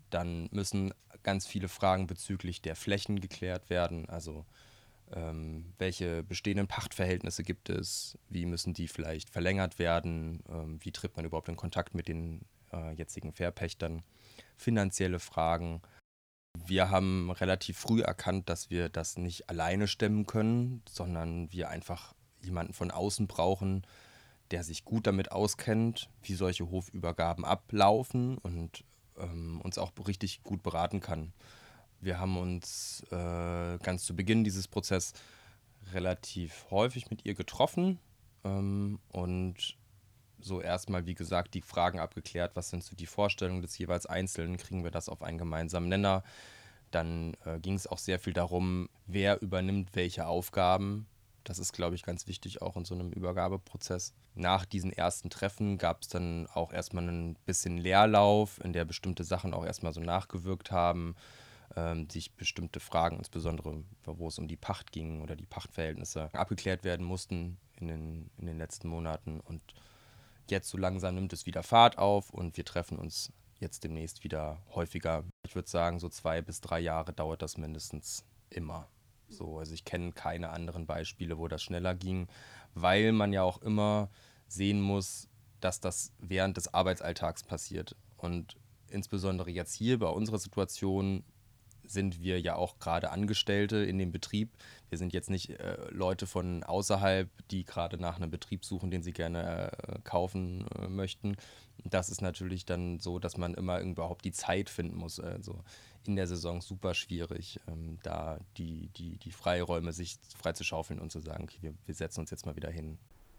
dann 0.10 0.50
müssen 0.52 0.94
ganz 1.24 1.46
viele 1.48 1.68
Fragen 1.68 2.08
bezüglich 2.08 2.62
der 2.62 2.76
Flächen 2.76 3.20
geklärt 3.20 3.70
werden. 3.70 4.10
Also 4.10 4.46
ähm, 5.14 5.74
welche 5.78 6.24
bestehenden 6.24 6.68
Pachtverhältnisse 6.68 7.44
gibt 7.44 7.70
es, 7.70 8.18
wie 8.30 8.46
müssen 8.46 8.74
die 8.74 8.88
vielleicht 8.88 9.30
verlängert 9.30 9.80
werden, 9.80 10.44
ähm, 10.50 10.80
wie 10.82 10.92
tritt 10.92 11.16
man 11.16 11.26
überhaupt 11.26 11.50
in 11.50 11.58
Kontakt 11.58 11.96
mit 11.96 12.08
den 12.08 12.46
äh, 12.72 12.94
jetzigen 12.94 13.34
Verpächtern, 13.34 14.04
finanzielle 14.58 15.20
Fragen. 15.20 15.82
Wir 16.66 16.90
haben 16.90 17.32
relativ 17.32 17.78
früh 17.78 18.02
erkannt, 18.02 18.50
dass 18.50 18.70
wir 18.70 18.90
das 18.90 19.18
nicht 19.18 19.50
alleine 19.50 19.88
stemmen 19.88 20.26
können, 20.26 20.82
sondern 20.88 21.52
wir 21.52 21.70
einfach 21.70 22.14
jemanden 22.42 22.74
von 22.74 22.92
außen 22.92 23.28
brauchen, 23.28 23.86
der 24.52 24.64
sich 24.64 24.86
gut 24.86 25.08
damit 25.08 25.32
auskennt, 25.32 26.10
wie 26.22 26.34
solche 26.34 26.70
Hofübergaben 26.70 27.46
ablaufen 27.46 28.38
und 28.38 28.84
ähm, 29.18 29.62
uns 29.62 29.78
auch 29.78 29.92
richtig 30.08 30.44
gut 30.44 30.64
beraten 30.64 31.00
kann. 31.00 31.34
Wir 32.00 32.20
haben 32.20 32.38
uns 32.38 33.04
äh, 33.12 33.78
ganz 33.78 34.04
zu 34.06 34.16
Beginn 34.16 34.44
dieses 34.44 34.68
Prozesses 34.68 35.14
relativ 35.94 36.66
häufig 36.72 37.10
mit 37.10 37.26
ihr 37.26 37.34
getroffen 37.34 38.00
ähm, 38.44 39.00
und 39.10 39.78
so 40.40 40.60
erstmal, 40.60 41.06
wie 41.06 41.14
gesagt, 41.14 41.54
die 41.54 41.62
Fragen 41.62 42.00
abgeklärt, 42.00 42.56
was 42.56 42.70
sind 42.70 42.84
so 42.84 42.96
die 42.96 43.06
Vorstellungen 43.06 43.62
des 43.62 43.78
jeweils 43.78 44.08
Einzelnen, 44.08 44.58
kriegen 44.58 44.84
wir 44.84 44.92
das 44.92 45.10
auf 45.10 45.22
einen 45.22 45.38
gemeinsamen 45.38 45.88
Nenner. 45.88 46.24
Dann 46.90 47.38
äh, 47.46 47.60
ging 47.60 47.76
es 47.76 47.88
auch 47.88 48.00
sehr 48.00 48.20
viel 48.20 48.34
darum, 48.34 48.90
wer 49.06 49.42
übernimmt 49.42 49.92
welche 49.94 50.26
Aufgaben. 50.26 51.08
Das 51.44 51.60
ist, 51.60 51.74
glaube 51.74 51.96
ich, 51.96 52.04
ganz 52.04 52.28
wichtig 52.28 52.62
auch 52.62 52.78
in 52.78 52.86
so 52.86 52.94
einem 52.94 53.12
Übergabeprozess. 53.12 54.14
Nach 54.36 54.66
diesen 54.66 54.94
ersten 54.94 55.30
Treffen 55.30 55.78
gab 55.78 56.02
es 56.02 56.08
dann 56.08 56.48
auch 56.54 56.72
erstmal 56.72 57.08
ein 57.08 57.36
bisschen 57.46 57.78
Leerlauf, 57.78 58.64
in 58.64 58.74
der 58.74 58.86
bestimmte 58.86 59.24
Sachen 59.24 59.54
auch 59.54 59.66
erstmal 59.66 59.94
so 59.94 60.02
nachgewirkt 60.02 60.72
haben 60.72 61.16
ähm, 61.76 62.10
sich 62.10 62.34
bestimmte 62.34 62.80
Fragen, 62.80 63.18
insbesondere 63.18 63.84
wo 64.06 64.28
es 64.28 64.40
um 64.40 64.48
die 64.48 64.58
Pacht 64.58 64.92
ging 64.92 65.22
oder 65.22 65.36
die 65.36 65.46
Pachtverhältnisse, 65.46 66.30
abgeklärt 66.34 66.84
werden 66.84 67.06
mussten 67.06 67.58
in 67.80 67.88
den, 67.88 68.32
in 68.38 68.46
den 68.46 68.58
letzten 68.58 68.88
Monaten. 68.88 69.40
Und 69.40 69.62
jetzt 70.50 70.70
so 70.70 70.78
langsam 70.78 71.16
nimmt 71.16 71.34
es 71.34 71.46
wieder 71.46 71.64
Fahrt 71.64 71.98
auf 71.98 72.30
und 72.32 72.58
wir 72.58 72.66
treffen 72.66 72.98
uns 72.98 73.32
jetzt 73.60 73.84
demnächst 73.84 74.24
wieder 74.24 74.62
häufiger. 74.74 75.24
Ich 75.46 75.56
würde 75.56 75.70
sagen, 75.70 76.00
so 76.00 76.10
zwei 76.10 76.42
bis 76.42 76.62
drei 76.62 76.80
Jahre 76.80 77.14
dauert 77.14 77.42
das 77.42 77.58
mindestens 77.58 78.26
immer. 78.50 78.88
So, 79.32 79.60
also 79.60 79.74
ich 79.74 79.86
kenne 79.86 80.12
keine 80.12 80.50
anderen 80.50 80.86
Beispiele, 80.86 81.38
wo 81.38 81.48
das 81.48 81.64
schneller 81.64 81.96
ging, 81.96 82.28
weil 82.74 83.12
man 83.12 83.34
ja 83.34 83.44
auch 83.44 83.62
immer 83.62 84.10
sehen 84.48 84.82
muss, 84.82 85.28
dass 85.60 85.80
das 85.80 86.12
während 86.20 86.58
des 86.58 86.74
Arbeitsalltags 86.74 87.44
passiert. 87.44 87.96
Und 88.18 88.58
insbesondere 88.90 89.50
jetzt 89.50 89.74
hier 89.74 90.00
bei 90.00 90.08
unserer 90.08 90.40
Situation 90.40 91.24
sind 91.84 92.22
wir 92.22 92.40
ja 92.40 92.56
auch 92.56 92.80
gerade 92.80 93.12
Angestellte 93.12 93.78
in 93.78 93.98
dem 93.98 94.12
Betrieb. 94.12 94.50
Wir 94.90 94.98
sind 94.98 95.14
jetzt 95.14 95.30
nicht 95.30 95.50
äh, 95.50 95.78
Leute 95.90 96.26
von 96.26 96.64
außerhalb, 96.64 97.30
die 97.50 97.66
gerade 97.66 97.98
nach 97.98 98.18
einem 98.18 98.32
Betrieb 98.32 98.66
suchen, 98.66 98.92
den 98.92 99.04
sie 99.04 99.12
gerne 99.14 99.72
äh, 99.72 100.00
kaufen 100.04 100.66
äh, 100.78 100.88
möchten. 100.88 101.36
Das 101.84 102.10
ist 102.10 102.22
natürlich 102.22 102.66
dann 102.66 103.00
so, 103.00 103.20
dass 103.20 103.38
man 103.38 103.54
immer 103.54 103.80
überhaupt 103.80 104.26
die 104.26 104.32
Zeit 104.32 104.70
finden 104.70 104.98
muss. 104.98 105.20
Also 105.20 105.64
in 106.06 106.16
der 106.16 106.28
Saison 106.28 106.62
super 106.62 106.94
schwierig, 106.94 107.60
ähm, 107.68 108.00
da 108.04 108.40
die, 108.58 108.90
die, 108.90 109.18
die 109.18 109.32
Freiräume 109.32 109.94
sich 109.94 110.18
freizuschaufeln 110.38 111.00
und 111.00 111.12
zu 111.12 111.20
sagen, 111.20 111.44
okay, 111.44 111.58
wir, 111.62 111.74
wir 111.86 111.96
setzen 111.96 112.22
uns 112.22 112.32
jetzt 112.32 112.46
mal 112.46 112.56
wieder 112.56 112.70
hin. 112.72 112.98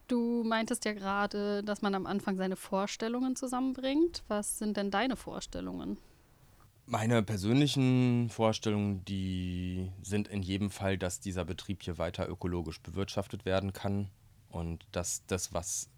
Du 0.09 0.45
meintest 0.45 0.85
ja 0.85 0.93
gerade, 0.93 1.63
dass 1.63 1.83
man 1.83 1.95
am 1.95 2.07
Anfang 2.07 2.37
seine 2.37 2.57
Vorstellungen 2.57 3.37
zusammenbringt. 3.37 4.23
Was 4.29 4.59
sind 4.59 4.77
denn 4.77 4.91
deine 4.91 5.17
Vorstellungen? 5.17 5.99
Meine 6.85 7.23
persönlichen 7.23 8.29
Vorstellungen, 8.29 9.05
die 9.05 9.91
sind 10.03 10.29
in 10.29 10.43
jedem 10.43 10.71
Fall, 10.71 10.99
dass 10.99 11.21
dieser 11.21 11.45
Betrieb 11.45 11.83
hier 11.83 11.97
weiter 11.97 12.29
ökologisch 12.29 12.81
bewirtschaftet 12.81 13.45
werden 13.45 13.73
kann 13.73 14.11
und 14.51 14.85
dass 14.93 15.25
das, 15.27 15.55
was 15.55 15.89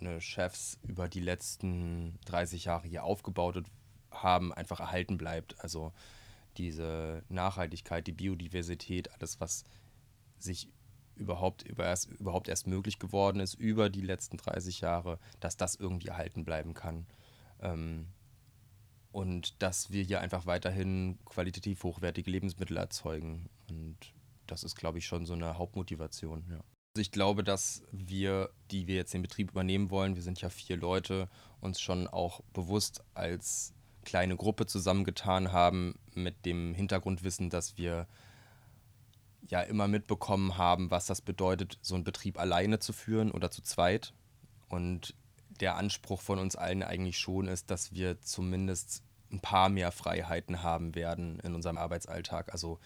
meine 0.00 0.20
Chefs 0.20 0.78
über 0.82 1.08
die 1.08 1.20
letzten 1.20 2.18
30 2.26 2.66
Jahre 2.66 2.88
hier 2.88 3.04
aufgebaut 3.04 3.62
haben, 4.10 4.52
einfach 4.52 4.80
erhalten 4.80 5.18
bleibt. 5.18 5.60
Also 5.60 5.92
diese 6.56 7.22
Nachhaltigkeit, 7.28 8.06
die 8.06 8.12
Biodiversität, 8.12 9.12
alles, 9.12 9.40
was 9.40 9.64
sich 10.38 10.68
überhaupt, 11.14 11.62
über 11.62 11.84
erst, 11.84 12.10
überhaupt 12.12 12.48
erst 12.48 12.66
möglich 12.66 12.98
geworden 12.98 13.40
ist 13.40 13.54
über 13.54 13.90
die 13.90 14.00
letzten 14.00 14.36
30 14.36 14.80
Jahre, 14.80 15.18
dass 15.40 15.56
das 15.56 15.74
irgendwie 15.74 16.08
erhalten 16.08 16.44
bleiben 16.44 16.74
kann. 16.74 17.06
Ähm, 17.60 18.06
und 19.10 19.62
dass 19.62 19.90
wir 19.90 20.02
hier 20.02 20.20
einfach 20.20 20.46
weiterhin 20.46 21.18
qualitativ 21.24 21.82
hochwertige 21.82 22.30
Lebensmittel 22.30 22.76
erzeugen. 22.76 23.48
Und 23.68 23.96
das 24.46 24.64
ist, 24.64 24.76
glaube 24.76 24.98
ich, 24.98 25.06
schon 25.06 25.26
so 25.26 25.32
eine 25.32 25.58
Hauptmotivation. 25.58 26.44
Ja. 26.50 26.60
Also 26.98 27.06
ich 27.06 27.12
glaube, 27.12 27.44
dass 27.44 27.84
wir, 27.92 28.50
die 28.72 28.88
wir 28.88 28.96
jetzt 28.96 29.14
den 29.14 29.22
Betrieb 29.22 29.52
übernehmen 29.52 29.88
wollen, 29.92 30.16
wir 30.16 30.22
sind 30.24 30.40
ja 30.40 30.48
vier 30.48 30.76
Leute, 30.76 31.28
uns 31.60 31.80
schon 31.80 32.08
auch 32.08 32.40
bewusst 32.52 33.04
als 33.14 33.72
kleine 34.04 34.34
Gruppe 34.34 34.66
zusammengetan 34.66 35.52
haben 35.52 35.94
mit 36.14 36.44
dem 36.44 36.74
Hintergrundwissen, 36.74 37.50
dass 37.50 37.78
wir 37.78 38.08
ja 39.46 39.60
immer 39.60 39.86
mitbekommen 39.86 40.58
haben, 40.58 40.90
was 40.90 41.06
das 41.06 41.20
bedeutet, 41.20 41.78
so 41.82 41.94
einen 41.94 42.02
Betrieb 42.02 42.36
alleine 42.36 42.80
zu 42.80 42.92
führen 42.92 43.30
oder 43.30 43.52
zu 43.52 43.62
zweit. 43.62 44.12
Und 44.68 45.14
der 45.60 45.76
Anspruch 45.76 46.20
von 46.20 46.40
uns 46.40 46.56
allen 46.56 46.82
eigentlich 46.82 47.18
schon 47.18 47.46
ist, 47.46 47.70
dass 47.70 47.92
wir 47.92 48.20
zumindest 48.22 49.04
ein 49.30 49.38
paar 49.38 49.68
mehr 49.68 49.92
Freiheiten 49.92 50.64
haben 50.64 50.96
werden 50.96 51.38
in 51.44 51.54
unserem 51.54 51.78
Arbeitsalltag. 51.78 52.50
Also 52.52 52.80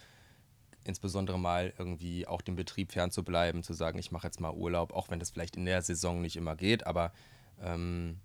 insbesondere 0.85 1.39
mal 1.39 1.73
irgendwie 1.77 2.27
auch 2.27 2.41
dem 2.41 2.55
Betrieb 2.55 2.91
fernzubleiben, 2.91 3.63
zu 3.63 3.73
sagen, 3.73 3.99
ich 3.99 4.11
mache 4.11 4.27
jetzt 4.27 4.39
mal 4.39 4.53
Urlaub, 4.53 4.93
auch 4.93 5.09
wenn 5.09 5.19
das 5.19 5.31
vielleicht 5.31 5.55
in 5.55 5.65
der 5.65 5.81
Saison 5.81 6.21
nicht 6.21 6.35
immer 6.35 6.55
geht, 6.55 6.85
aber 6.85 7.11
ähm, 7.61 8.19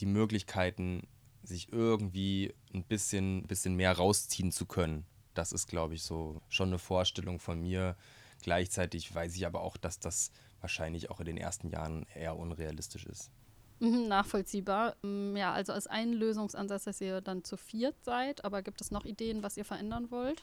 die 0.00 0.06
Möglichkeiten, 0.06 1.06
sich 1.42 1.72
irgendwie 1.72 2.54
ein 2.74 2.84
bisschen, 2.84 3.46
bisschen 3.46 3.76
mehr 3.76 3.92
rausziehen 3.92 4.50
zu 4.50 4.66
können, 4.66 5.06
das 5.34 5.52
ist, 5.52 5.68
glaube 5.68 5.94
ich, 5.94 6.02
so 6.02 6.40
schon 6.48 6.68
eine 6.68 6.78
Vorstellung 6.78 7.38
von 7.38 7.60
mir. 7.60 7.96
Gleichzeitig 8.42 9.14
weiß 9.14 9.36
ich 9.36 9.46
aber 9.46 9.60
auch, 9.60 9.76
dass 9.76 10.00
das 10.00 10.32
wahrscheinlich 10.60 11.10
auch 11.10 11.20
in 11.20 11.26
den 11.26 11.36
ersten 11.36 11.68
Jahren 11.68 12.06
eher 12.14 12.36
unrealistisch 12.36 13.04
ist. 13.06 13.30
Mhm, 13.78 14.08
nachvollziehbar. 14.08 14.96
Mm, 15.02 15.36
ja, 15.36 15.52
also 15.52 15.72
als 15.72 15.86
ein 15.86 16.12
Lösungsansatz, 16.12 16.84
dass 16.84 17.00
ihr 17.00 17.20
dann 17.20 17.44
zu 17.44 17.56
viert 17.56 17.96
seid, 18.02 18.44
aber 18.44 18.62
gibt 18.62 18.80
es 18.80 18.90
noch 18.90 19.04
Ideen, 19.04 19.42
was 19.42 19.56
ihr 19.56 19.64
verändern 19.64 20.10
wollt? 20.10 20.42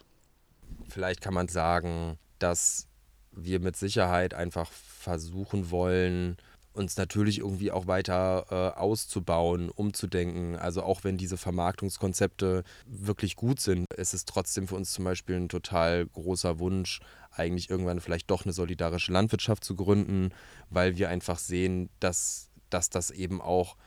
Vielleicht 0.90 1.22
kann 1.22 1.34
man 1.34 1.48
sagen, 1.48 2.18
dass 2.40 2.88
wir 3.32 3.60
mit 3.60 3.76
Sicherheit 3.76 4.34
einfach 4.34 4.72
versuchen 4.72 5.72
wollen, 5.72 6.38
uns 6.74 6.98
natürlich 6.98 7.40
irgendwie 7.40 7.72
auch 7.72 7.88
weiter 7.88 8.46
äh, 8.50 8.80
auszubauen, 8.80 9.70
umzudenken. 9.70 10.56
Also 10.56 10.84
auch 10.84 11.04
wenn 11.04 11.18
diese 11.18 11.38
Vermarktungskonzepte 11.38 12.64
wirklich 12.86 13.36
gut 13.36 13.60
sind, 13.60 13.86
ist 13.94 14.14
es 14.14 14.26
trotzdem 14.26 14.68
für 14.68 14.76
uns 14.76 14.92
zum 14.92 15.06
Beispiel 15.06 15.36
ein 15.36 15.50
total 15.50 16.08
großer 16.08 16.60
Wunsch, 16.60 17.00
eigentlich 17.32 17.70
irgendwann 17.70 18.00
vielleicht 18.00 18.30
doch 18.30 18.44
eine 18.44 18.54
solidarische 18.54 19.12
Landwirtschaft 19.12 19.64
zu 19.64 19.76
gründen, 19.76 20.32
weil 20.70 20.98
wir 20.98 21.10
einfach 21.10 21.38
sehen, 21.38 21.90
dass 22.00 22.50
dass 22.74 22.90
das 22.90 23.12
eben 23.12 23.42
auch 23.42 23.78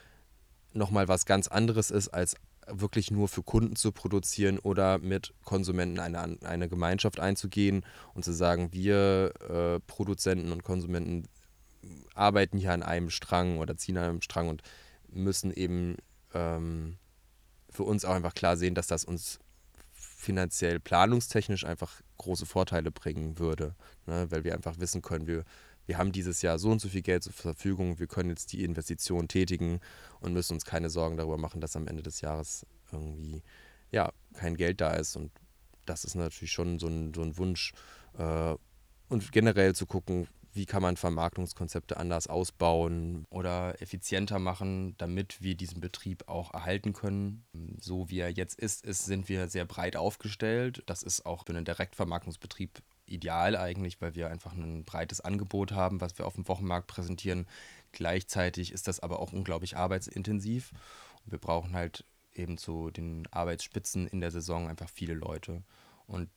nochmal 0.73 1.07
was 1.07 1.25
ganz 1.25 1.47
anderes 1.47 1.91
ist, 1.91 2.09
als 2.09 2.35
wirklich 2.69 3.11
nur 3.11 3.27
für 3.27 3.43
Kunden 3.43 3.75
zu 3.75 3.91
produzieren 3.91 4.59
oder 4.59 4.97
mit 4.99 5.33
Konsumenten 5.43 5.99
eine, 5.99 6.37
eine 6.43 6.69
Gemeinschaft 6.69 7.19
einzugehen 7.19 7.85
und 8.13 8.25
zu 8.25 8.33
sagen, 8.33 8.69
wir 8.71 9.33
äh, 9.49 9.79
Produzenten 9.87 10.51
und 10.51 10.63
Konsumenten 10.63 11.27
arbeiten 12.13 12.57
hier 12.57 12.73
an 12.73 12.83
einem 12.83 13.09
Strang 13.09 13.59
oder 13.59 13.77
ziehen 13.77 13.97
an 13.97 14.03
einem 14.09 14.21
Strang 14.21 14.49
und 14.49 14.61
müssen 15.09 15.51
eben 15.51 15.95
ähm, 16.33 16.97
für 17.69 17.83
uns 17.83 18.05
auch 18.05 18.15
einfach 18.15 18.33
klar 18.33 18.57
sehen, 18.57 18.75
dass 18.75 18.87
das 18.87 19.05
uns 19.05 19.39
finanziell 19.93 20.79
planungstechnisch 20.79 21.65
einfach 21.65 22.01
große 22.17 22.45
Vorteile 22.45 22.91
bringen 22.91 23.39
würde, 23.39 23.75
ne? 24.05 24.27
weil 24.29 24.43
wir 24.43 24.53
einfach 24.53 24.79
wissen 24.79 25.01
können, 25.01 25.27
wir 25.27 25.43
wir 25.87 25.97
haben 25.97 26.11
dieses 26.11 26.41
Jahr 26.41 26.59
so 26.59 26.69
und 26.69 26.79
so 26.79 26.89
viel 26.89 27.01
Geld 27.01 27.23
zur 27.23 27.33
Verfügung, 27.33 27.97
wir 27.97 28.07
können 28.07 28.29
jetzt 28.29 28.53
die 28.53 28.63
Investition 28.63 29.27
tätigen 29.27 29.79
und 30.19 30.33
müssen 30.33 30.53
uns 30.53 30.65
keine 30.65 30.89
Sorgen 30.89 31.17
darüber 31.17 31.37
machen, 31.37 31.61
dass 31.61 31.75
am 31.75 31.87
Ende 31.87 32.03
des 32.03 32.21
Jahres 32.21 32.65
irgendwie 32.91 33.41
ja 33.91 34.11
kein 34.33 34.55
Geld 34.55 34.81
da 34.81 34.91
ist. 34.91 35.15
Und 35.15 35.31
das 35.85 36.03
ist 36.03 36.15
natürlich 36.15 36.51
schon 36.51 36.77
so 36.77 36.87
ein, 36.87 37.13
so 37.13 37.21
ein 37.21 37.37
Wunsch. 37.37 37.73
Äh, 38.17 38.55
und 39.09 39.31
generell 39.31 39.73
zu 39.73 39.85
gucken, 39.85 40.27
wie 40.57 40.65
kann 40.65 40.81
man 40.81 40.97
Vermarktungskonzepte 40.97 41.97
anders 41.97 42.27
ausbauen 42.27 43.25
oder 43.29 43.81
effizienter 43.81 44.39
machen, 44.39 44.95
damit 44.97 45.41
wir 45.41 45.55
diesen 45.55 45.79
Betrieb 45.79 46.27
auch 46.27 46.53
erhalten 46.53 46.93
können. 46.93 47.45
So 47.79 48.09
wie 48.09 48.19
er 48.19 48.31
jetzt 48.31 48.59
ist, 48.59 48.83
ist 48.83 49.05
sind 49.05 49.29
wir 49.29 49.47
sehr 49.49 49.65
breit 49.65 49.95
aufgestellt. 49.95 50.83
Das 50.87 51.03
ist 51.03 51.25
auch 51.25 51.45
für 51.45 51.53
einen 51.53 51.63
Direktvermarktungsbetrieb 51.63 52.81
ideal 53.07 53.55
eigentlich, 53.55 54.01
weil 54.01 54.15
wir 54.15 54.29
einfach 54.29 54.53
ein 54.53 54.85
breites 54.85 55.21
Angebot 55.21 55.71
haben, 55.71 56.01
was 56.01 56.17
wir 56.17 56.25
auf 56.25 56.35
dem 56.35 56.47
Wochenmarkt 56.47 56.87
präsentieren. 56.87 57.47
Gleichzeitig 57.91 58.71
ist 58.71 58.87
das 58.87 58.99
aber 58.99 59.19
auch 59.19 59.33
unglaublich 59.33 59.77
arbeitsintensiv. 59.77 60.71
Und 61.25 61.31
wir 61.31 61.39
brauchen 61.39 61.73
halt 61.73 62.05
eben 62.33 62.57
zu 62.57 62.91
den 62.91 63.27
Arbeitsspitzen 63.31 64.07
in 64.07 64.21
der 64.21 64.31
Saison 64.31 64.67
einfach 64.67 64.89
viele 64.89 65.13
Leute. 65.13 65.63
Und 66.05 66.29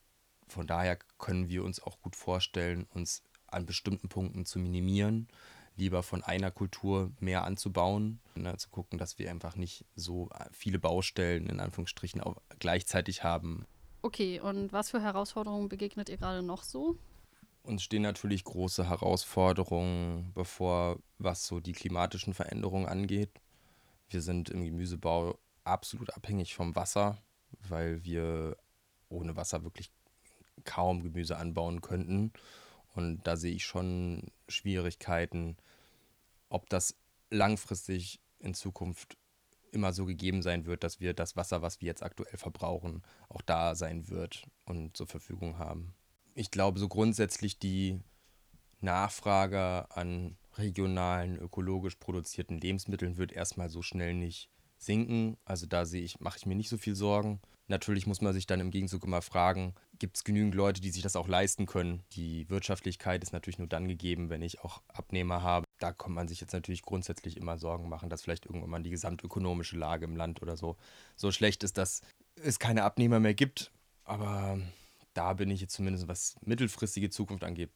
von 0.48 0.66
daher 0.66 0.98
können 1.18 1.48
wir 1.48 1.64
uns 1.64 1.80
auch 1.80 2.00
gut 2.00 2.16
vorstellen, 2.16 2.86
uns 2.90 3.22
an 3.46 3.66
bestimmten 3.66 4.08
Punkten 4.08 4.44
zu 4.44 4.58
minimieren, 4.58 5.28
lieber 5.76 6.02
von 6.02 6.22
einer 6.22 6.50
Kultur 6.50 7.12
mehr 7.20 7.44
anzubauen, 7.44 8.20
ne, 8.34 8.56
zu 8.56 8.68
gucken, 8.70 8.98
dass 8.98 9.18
wir 9.18 9.30
einfach 9.30 9.56
nicht 9.56 9.84
so 9.94 10.28
viele 10.52 10.78
Baustellen 10.78 11.48
in 11.48 11.60
Anführungsstrichen 11.60 12.20
auch 12.20 12.36
gleichzeitig 12.58 13.24
haben. 13.24 13.66
Okay, 14.02 14.40
und 14.40 14.72
was 14.72 14.90
für 14.90 15.02
Herausforderungen 15.02 15.68
begegnet 15.68 16.08
ihr 16.08 16.16
gerade 16.16 16.42
noch 16.42 16.62
so? 16.62 16.96
Uns 17.62 17.82
stehen 17.82 18.02
natürlich 18.02 18.44
große 18.44 18.88
Herausforderungen 18.88 20.32
bevor, 20.34 20.98
was 21.18 21.46
so 21.46 21.60
die 21.60 21.72
klimatischen 21.72 22.32
Veränderungen 22.32 22.86
angeht. 22.86 23.30
Wir 24.08 24.22
sind 24.22 24.48
im 24.48 24.64
Gemüsebau 24.64 25.38
absolut 25.64 26.14
abhängig 26.14 26.54
vom 26.54 26.74
Wasser, 26.74 27.18
weil 27.68 28.02
wir 28.04 28.56
ohne 29.10 29.36
Wasser 29.36 29.62
wirklich 29.64 29.90
kaum 30.64 31.02
Gemüse 31.02 31.36
anbauen 31.36 31.82
könnten. 31.82 32.32
Und 32.94 33.22
da 33.24 33.36
sehe 33.36 33.54
ich 33.54 33.64
schon 33.64 34.32
Schwierigkeiten, 34.48 35.56
ob 36.48 36.68
das 36.70 36.96
langfristig 37.30 38.20
in 38.38 38.54
Zukunft 38.54 39.16
immer 39.72 39.92
so 39.92 40.04
gegeben 40.06 40.42
sein 40.42 40.66
wird, 40.66 40.84
dass 40.84 41.00
wir 41.00 41.14
das 41.14 41.36
Wasser, 41.36 41.62
was 41.62 41.80
wir 41.80 41.86
jetzt 41.86 42.02
aktuell 42.02 42.36
verbrauchen, 42.36 43.02
auch 43.28 43.42
da 43.42 43.74
sein 43.74 44.08
wird 44.08 44.44
und 44.66 44.96
zur 44.96 45.06
Verfügung 45.06 45.58
haben. 45.58 45.94
Ich 46.34 46.50
glaube, 46.50 46.78
so 46.78 46.88
grundsätzlich 46.88 47.58
die 47.58 48.00
Nachfrage 48.80 49.86
an 49.90 50.36
regionalen, 50.54 51.36
ökologisch 51.36 51.96
produzierten 51.96 52.58
Lebensmitteln 52.58 53.16
wird 53.16 53.32
erstmal 53.32 53.68
so 53.68 53.82
schnell 53.82 54.14
nicht 54.14 54.50
sinken. 54.78 55.36
Also 55.44 55.66
da 55.66 55.84
sehe 55.84 56.02
ich, 56.02 56.20
mache 56.20 56.38
ich 56.38 56.46
mir 56.46 56.56
nicht 56.56 56.68
so 56.68 56.78
viel 56.78 56.96
Sorgen. 56.96 57.40
Natürlich 57.70 58.04
muss 58.08 58.20
man 58.20 58.34
sich 58.34 58.48
dann 58.48 58.58
im 58.58 58.72
Gegenzug 58.72 59.04
immer 59.04 59.22
fragen, 59.22 59.76
gibt 60.00 60.16
es 60.16 60.24
genügend 60.24 60.56
Leute, 60.56 60.80
die 60.80 60.90
sich 60.90 61.04
das 61.04 61.14
auch 61.14 61.28
leisten 61.28 61.66
können? 61.66 62.02
Die 62.14 62.50
Wirtschaftlichkeit 62.50 63.22
ist 63.22 63.32
natürlich 63.32 63.58
nur 63.58 63.68
dann 63.68 63.86
gegeben, 63.86 64.28
wenn 64.28 64.42
ich 64.42 64.64
auch 64.64 64.82
Abnehmer 64.88 65.44
habe. 65.44 65.64
Da 65.78 65.92
kann 65.92 66.12
man 66.12 66.26
sich 66.26 66.40
jetzt 66.40 66.52
natürlich 66.52 66.82
grundsätzlich 66.82 67.36
immer 67.36 67.58
Sorgen 67.58 67.88
machen, 67.88 68.10
dass 68.10 68.22
vielleicht 68.22 68.44
irgendwann 68.44 68.70
mal 68.70 68.82
die 68.82 68.90
gesamtökonomische 68.90 69.78
Lage 69.78 70.04
im 70.04 70.16
Land 70.16 70.42
oder 70.42 70.56
so 70.56 70.76
so 71.14 71.30
schlecht 71.30 71.62
ist, 71.62 71.78
dass 71.78 72.02
es 72.34 72.58
keine 72.58 72.82
Abnehmer 72.82 73.20
mehr 73.20 73.34
gibt. 73.34 73.70
Aber 74.02 74.58
da 75.14 75.34
bin 75.34 75.48
ich 75.48 75.60
jetzt 75.60 75.74
zumindest, 75.74 76.08
was 76.08 76.34
mittelfristige 76.44 77.08
Zukunft 77.08 77.44
angeht, 77.44 77.70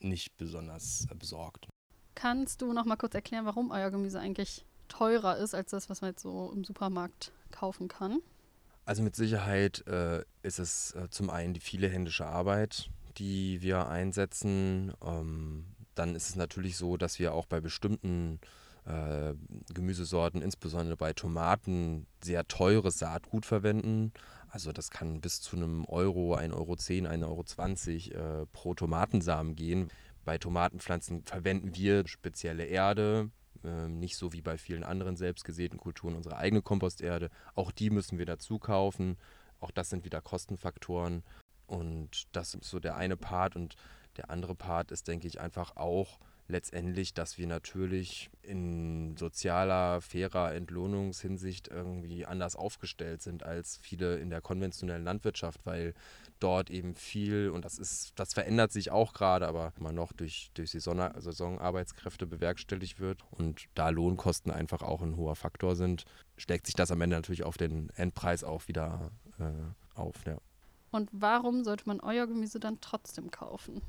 nicht 0.00 0.34
besonders 0.38 1.08
besorgt. 1.18 1.68
Kannst 2.14 2.62
du 2.62 2.72
noch 2.72 2.86
mal 2.86 2.96
kurz 2.96 3.14
erklären, 3.14 3.44
warum 3.44 3.70
euer 3.70 3.90
Gemüse 3.90 4.18
eigentlich 4.18 4.64
teurer 4.88 5.36
ist 5.36 5.54
als 5.54 5.72
das, 5.72 5.90
was 5.90 6.00
man 6.00 6.12
jetzt 6.12 6.22
so 6.22 6.50
im 6.54 6.64
Supermarkt 6.64 7.32
kaufen 7.50 7.88
kann? 7.88 8.22
Also 8.86 9.02
mit 9.02 9.16
Sicherheit 9.16 9.84
äh, 9.88 10.22
ist 10.44 10.60
es 10.60 10.92
äh, 10.92 11.10
zum 11.10 11.28
einen 11.28 11.54
die 11.54 11.60
viele 11.60 11.88
händische 11.88 12.24
Arbeit, 12.24 12.88
die 13.18 13.60
wir 13.60 13.88
einsetzen. 13.88 14.92
Ähm, 15.04 15.66
dann 15.96 16.14
ist 16.14 16.28
es 16.28 16.36
natürlich 16.36 16.76
so, 16.76 16.96
dass 16.96 17.18
wir 17.18 17.34
auch 17.34 17.46
bei 17.46 17.60
bestimmten 17.60 18.38
äh, 18.84 19.34
Gemüsesorten, 19.74 20.40
insbesondere 20.40 20.96
bei 20.96 21.12
Tomaten, 21.14 22.06
sehr 22.22 22.46
teures 22.46 23.00
Saatgut 23.00 23.44
verwenden. 23.44 24.12
Also 24.50 24.70
das 24.70 24.90
kann 24.90 25.20
bis 25.20 25.40
zu 25.40 25.56
einem 25.56 25.84
Euro, 25.86 26.36
1,10 26.36 26.52
Euro, 27.24 27.40
1,20 27.40 28.14
Euro 28.14 28.42
äh, 28.42 28.46
pro 28.52 28.74
Tomatensamen 28.74 29.56
gehen. 29.56 29.88
Bei 30.24 30.38
Tomatenpflanzen 30.38 31.24
verwenden 31.24 31.74
wir 31.74 32.06
spezielle 32.06 32.66
Erde, 32.66 33.30
ähm, 33.66 33.98
nicht 33.98 34.16
so 34.16 34.32
wie 34.32 34.42
bei 34.42 34.58
vielen 34.58 34.84
anderen 34.84 35.16
selbstgesäten 35.16 35.78
Kulturen 35.78 36.16
unsere 36.16 36.36
eigene 36.36 36.62
Komposterde. 36.62 37.30
Auch 37.54 37.70
die 37.70 37.90
müssen 37.90 38.18
wir 38.18 38.26
dazu 38.26 38.58
kaufen. 38.58 39.16
Auch 39.60 39.70
das 39.70 39.90
sind 39.90 40.04
wieder 40.04 40.20
Kostenfaktoren. 40.20 41.22
Und 41.66 42.24
das 42.32 42.54
ist 42.54 42.64
so 42.64 42.80
der 42.80 42.96
eine 42.96 43.16
Part. 43.16 43.56
Und 43.56 43.76
der 44.16 44.30
andere 44.30 44.54
Part 44.54 44.90
ist, 44.90 45.08
denke 45.08 45.26
ich, 45.26 45.40
einfach 45.40 45.76
auch 45.76 46.18
letztendlich, 46.48 47.14
dass 47.14 47.38
wir 47.38 47.46
natürlich 47.46 48.30
in 48.42 49.16
sozialer, 49.16 50.00
fairer 50.00 50.54
Entlohnungshinsicht 50.54 51.68
irgendwie 51.68 52.24
anders 52.24 52.56
aufgestellt 52.56 53.22
sind 53.22 53.42
als 53.42 53.76
viele 53.76 54.18
in 54.18 54.30
der 54.30 54.40
konventionellen 54.40 55.04
Landwirtschaft, 55.04 55.60
weil 55.64 55.94
dort 56.38 56.70
eben 56.70 56.94
viel, 56.94 57.50
und 57.50 57.64
das 57.64 57.78
ist, 57.78 58.12
das 58.16 58.34
verändert 58.34 58.72
sich 58.72 58.90
auch 58.90 59.12
gerade, 59.12 59.48
aber 59.48 59.72
immer 59.78 59.92
noch 59.92 60.12
durch, 60.12 60.50
durch 60.54 60.70
Saison, 60.70 61.10
Saisonarbeitskräfte 61.16 62.26
bewerkstelligt 62.26 63.00
wird 63.00 63.22
und 63.30 63.66
da 63.74 63.88
Lohnkosten 63.88 64.52
einfach 64.52 64.82
auch 64.82 65.02
ein 65.02 65.16
hoher 65.16 65.36
Faktor 65.36 65.76
sind, 65.76 66.04
schlägt 66.36 66.66
sich 66.66 66.74
das 66.74 66.90
am 66.90 67.00
Ende 67.00 67.16
natürlich 67.16 67.44
auf 67.44 67.56
den 67.56 67.90
Endpreis 67.96 68.44
auch 68.44 68.68
wieder 68.68 69.10
äh, 69.38 69.98
auf. 69.98 70.24
Ja. 70.26 70.38
Und 70.90 71.10
warum 71.12 71.64
sollte 71.64 71.84
man 71.86 72.00
euer 72.00 72.26
Gemüse 72.26 72.60
dann 72.60 72.80
trotzdem 72.80 73.30
kaufen? 73.30 73.82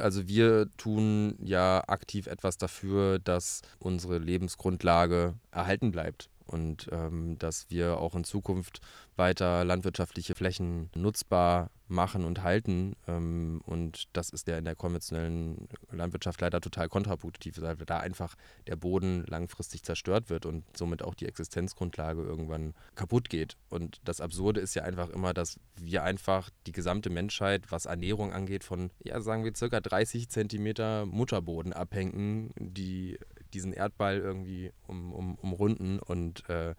Also 0.00 0.28
wir 0.28 0.68
tun 0.76 1.36
ja 1.42 1.82
aktiv 1.86 2.26
etwas 2.26 2.58
dafür, 2.58 3.18
dass 3.18 3.62
unsere 3.78 4.18
Lebensgrundlage 4.18 5.34
erhalten 5.50 5.90
bleibt 5.90 6.28
und 6.46 6.88
ähm, 6.92 7.38
dass 7.38 7.70
wir 7.70 7.98
auch 7.98 8.14
in 8.14 8.24
Zukunft 8.24 8.80
weiter 9.16 9.64
landwirtschaftliche 9.64 10.34
Flächen 10.34 10.90
nutzbar 10.94 11.70
machen 11.94 12.24
und 12.24 12.42
halten. 12.42 12.96
Ähm, 13.06 13.62
und 13.64 14.04
das 14.12 14.30
ist 14.30 14.46
ja 14.46 14.58
in 14.58 14.64
der 14.64 14.74
konventionellen 14.74 15.68
Landwirtschaft 15.90 16.40
leider 16.40 16.60
total 16.60 16.88
kontraproduktiv, 16.88 17.60
weil 17.60 17.76
da 17.76 17.98
einfach 17.98 18.34
der 18.66 18.76
Boden 18.76 19.24
langfristig 19.26 19.82
zerstört 19.82 20.28
wird 20.28 20.44
und 20.44 20.64
somit 20.76 21.02
auch 21.02 21.14
die 21.14 21.26
Existenzgrundlage 21.26 22.22
irgendwann 22.22 22.74
kaputt 22.94 23.30
geht. 23.30 23.56
Und 23.70 24.00
das 24.04 24.20
Absurde 24.20 24.60
ist 24.60 24.74
ja 24.74 24.82
einfach 24.82 25.08
immer, 25.08 25.32
dass 25.32 25.58
wir 25.76 26.02
einfach 26.02 26.50
die 26.66 26.72
gesamte 26.72 27.10
Menschheit, 27.10 27.70
was 27.70 27.86
Ernährung 27.86 28.32
angeht, 28.32 28.64
von, 28.64 28.90
ja, 29.02 29.20
sagen 29.20 29.44
wir, 29.44 29.54
circa 29.54 29.80
30 29.80 30.28
Zentimeter 30.28 31.06
Mutterboden 31.06 31.72
abhängen, 31.72 32.52
die 32.58 33.18
diesen 33.54 33.72
Erdball 33.72 34.18
irgendwie 34.18 34.72
um, 34.86 35.12
um, 35.12 35.34
umrunden 35.36 36.00
und 36.00 36.48
äh, 36.50 36.74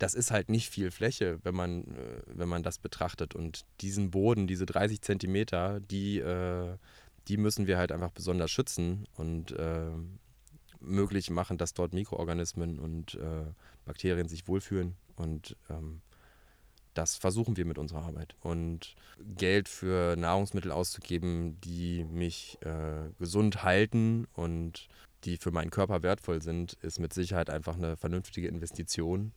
das 0.00 0.14
ist 0.14 0.30
halt 0.30 0.48
nicht 0.48 0.70
viel 0.70 0.90
Fläche, 0.90 1.38
wenn 1.44 1.54
man, 1.54 1.84
äh, 1.84 2.22
wenn 2.26 2.48
man 2.48 2.62
das 2.62 2.78
betrachtet. 2.78 3.34
Und 3.34 3.64
diesen 3.80 4.10
Boden, 4.10 4.46
diese 4.46 4.66
30 4.66 5.02
Zentimeter, 5.02 5.78
die, 5.78 6.18
äh, 6.18 6.76
die 7.28 7.36
müssen 7.36 7.66
wir 7.66 7.76
halt 7.76 7.92
einfach 7.92 8.10
besonders 8.10 8.50
schützen 8.50 9.06
und 9.16 9.52
äh, 9.52 9.90
möglich 10.80 11.28
machen, 11.30 11.58
dass 11.58 11.74
dort 11.74 11.92
Mikroorganismen 11.92 12.78
und 12.78 13.14
äh, 13.14 13.44
Bakterien 13.84 14.26
sich 14.26 14.48
wohlfühlen. 14.48 14.96
Und 15.16 15.54
ähm, 15.68 16.00
das 16.94 17.16
versuchen 17.16 17.58
wir 17.58 17.66
mit 17.66 17.76
unserer 17.78 18.02
Arbeit. 18.02 18.34
Und 18.40 18.96
Geld 19.36 19.68
für 19.68 20.16
Nahrungsmittel 20.16 20.72
auszugeben, 20.72 21.60
die 21.60 22.04
mich 22.04 22.58
äh, 22.62 23.10
gesund 23.18 23.62
halten 23.62 24.26
und 24.32 24.88
die 25.24 25.36
für 25.36 25.50
meinen 25.50 25.70
Körper 25.70 26.02
wertvoll 26.02 26.42
sind, 26.42 26.74
ist 26.82 26.98
mit 26.98 27.12
Sicherheit 27.12 27.50
einfach 27.50 27.76
eine 27.76 27.96
vernünftige 27.96 28.48
Investition. 28.48 29.32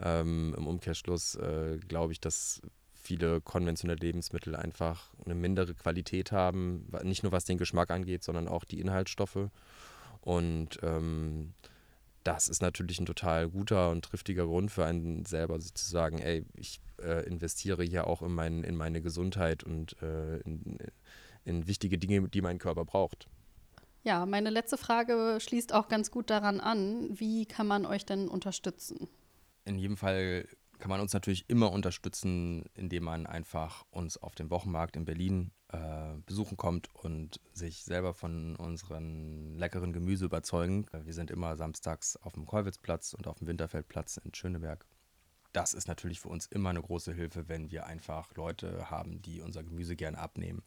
Ähm, 0.00 0.54
Im 0.56 0.66
Umkehrschluss 0.66 1.36
äh, 1.36 1.78
glaube 1.88 2.12
ich, 2.12 2.20
dass 2.20 2.60
viele 3.02 3.40
konventionelle 3.40 3.98
Lebensmittel 3.98 4.54
einfach 4.54 5.10
eine 5.24 5.34
mindere 5.34 5.74
Qualität 5.74 6.32
haben, 6.32 6.88
nicht 7.02 7.22
nur 7.22 7.32
was 7.32 7.44
den 7.44 7.58
Geschmack 7.58 7.90
angeht, 7.90 8.22
sondern 8.22 8.48
auch 8.48 8.64
die 8.64 8.80
Inhaltsstoffe. 8.80 9.50
Und 10.20 10.78
ähm, 10.82 11.52
das 12.22 12.48
ist 12.48 12.62
natürlich 12.62 13.00
ein 13.00 13.06
total 13.06 13.48
guter 13.48 13.90
und 13.90 14.04
triftiger 14.04 14.46
Grund 14.46 14.70
für 14.70 14.84
einen 14.84 15.24
selber 15.24 15.58
zu 15.58 15.88
sagen, 15.88 16.18
ey, 16.20 16.44
ich 16.54 16.80
äh, 17.02 17.26
investiere 17.26 17.82
hier 17.82 18.06
auch 18.06 18.22
in, 18.22 18.32
mein, 18.32 18.62
in 18.62 18.76
meine 18.76 19.02
Gesundheit 19.02 19.64
und 19.64 20.00
äh, 20.00 20.38
in, 20.38 20.78
in 21.44 21.66
wichtige 21.66 21.98
Dinge, 21.98 22.28
die 22.28 22.40
mein 22.40 22.58
Körper 22.58 22.84
braucht. 22.84 23.28
Ja, 24.04 24.26
meine 24.26 24.50
letzte 24.50 24.76
Frage 24.76 25.38
schließt 25.40 25.72
auch 25.72 25.88
ganz 25.88 26.10
gut 26.10 26.28
daran 26.30 26.60
an. 26.60 27.08
Wie 27.18 27.46
kann 27.46 27.66
man 27.66 27.86
euch 27.86 28.04
denn 28.04 28.28
unterstützen? 28.28 29.08
In 29.64 29.78
jedem 29.78 29.96
Fall 29.96 30.48
kann 30.80 30.90
man 30.90 31.00
uns 31.00 31.12
natürlich 31.12 31.48
immer 31.48 31.70
unterstützen, 31.70 32.64
indem 32.74 33.04
man 33.04 33.26
einfach 33.28 33.84
uns 33.92 34.16
auf 34.16 34.34
dem 34.34 34.50
Wochenmarkt 34.50 34.96
in 34.96 35.04
Berlin 35.04 35.52
äh, 35.68 36.16
besuchen 36.26 36.56
kommt 36.56 36.88
und 36.92 37.38
sich 37.52 37.84
selber 37.84 38.14
von 38.14 38.56
unseren 38.56 39.54
leckeren 39.54 39.92
Gemüse 39.92 40.24
überzeugen. 40.24 40.86
Wir 41.04 41.14
sind 41.14 41.30
immer 41.30 41.56
samstags 41.56 42.16
auf 42.16 42.32
dem 42.32 42.46
Keuwitzplatz 42.46 43.14
und 43.14 43.28
auf 43.28 43.38
dem 43.38 43.46
Winterfeldplatz 43.46 44.16
in 44.16 44.34
Schöneberg. 44.34 44.84
Das 45.52 45.74
ist 45.74 45.86
natürlich 45.86 46.18
für 46.18 46.28
uns 46.28 46.46
immer 46.46 46.70
eine 46.70 46.82
große 46.82 47.12
Hilfe, 47.12 47.48
wenn 47.48 47.70
wir 47.70 47.86
einfach 47.86 48.34
Leute 48.34 48.90
haben, 48.90 49.22
die 49.22 49.40
unser 49.40 49.62
Gemüse 49.62 49.94
gerne 49.94 50.18
abnehmen. 50.18 50.64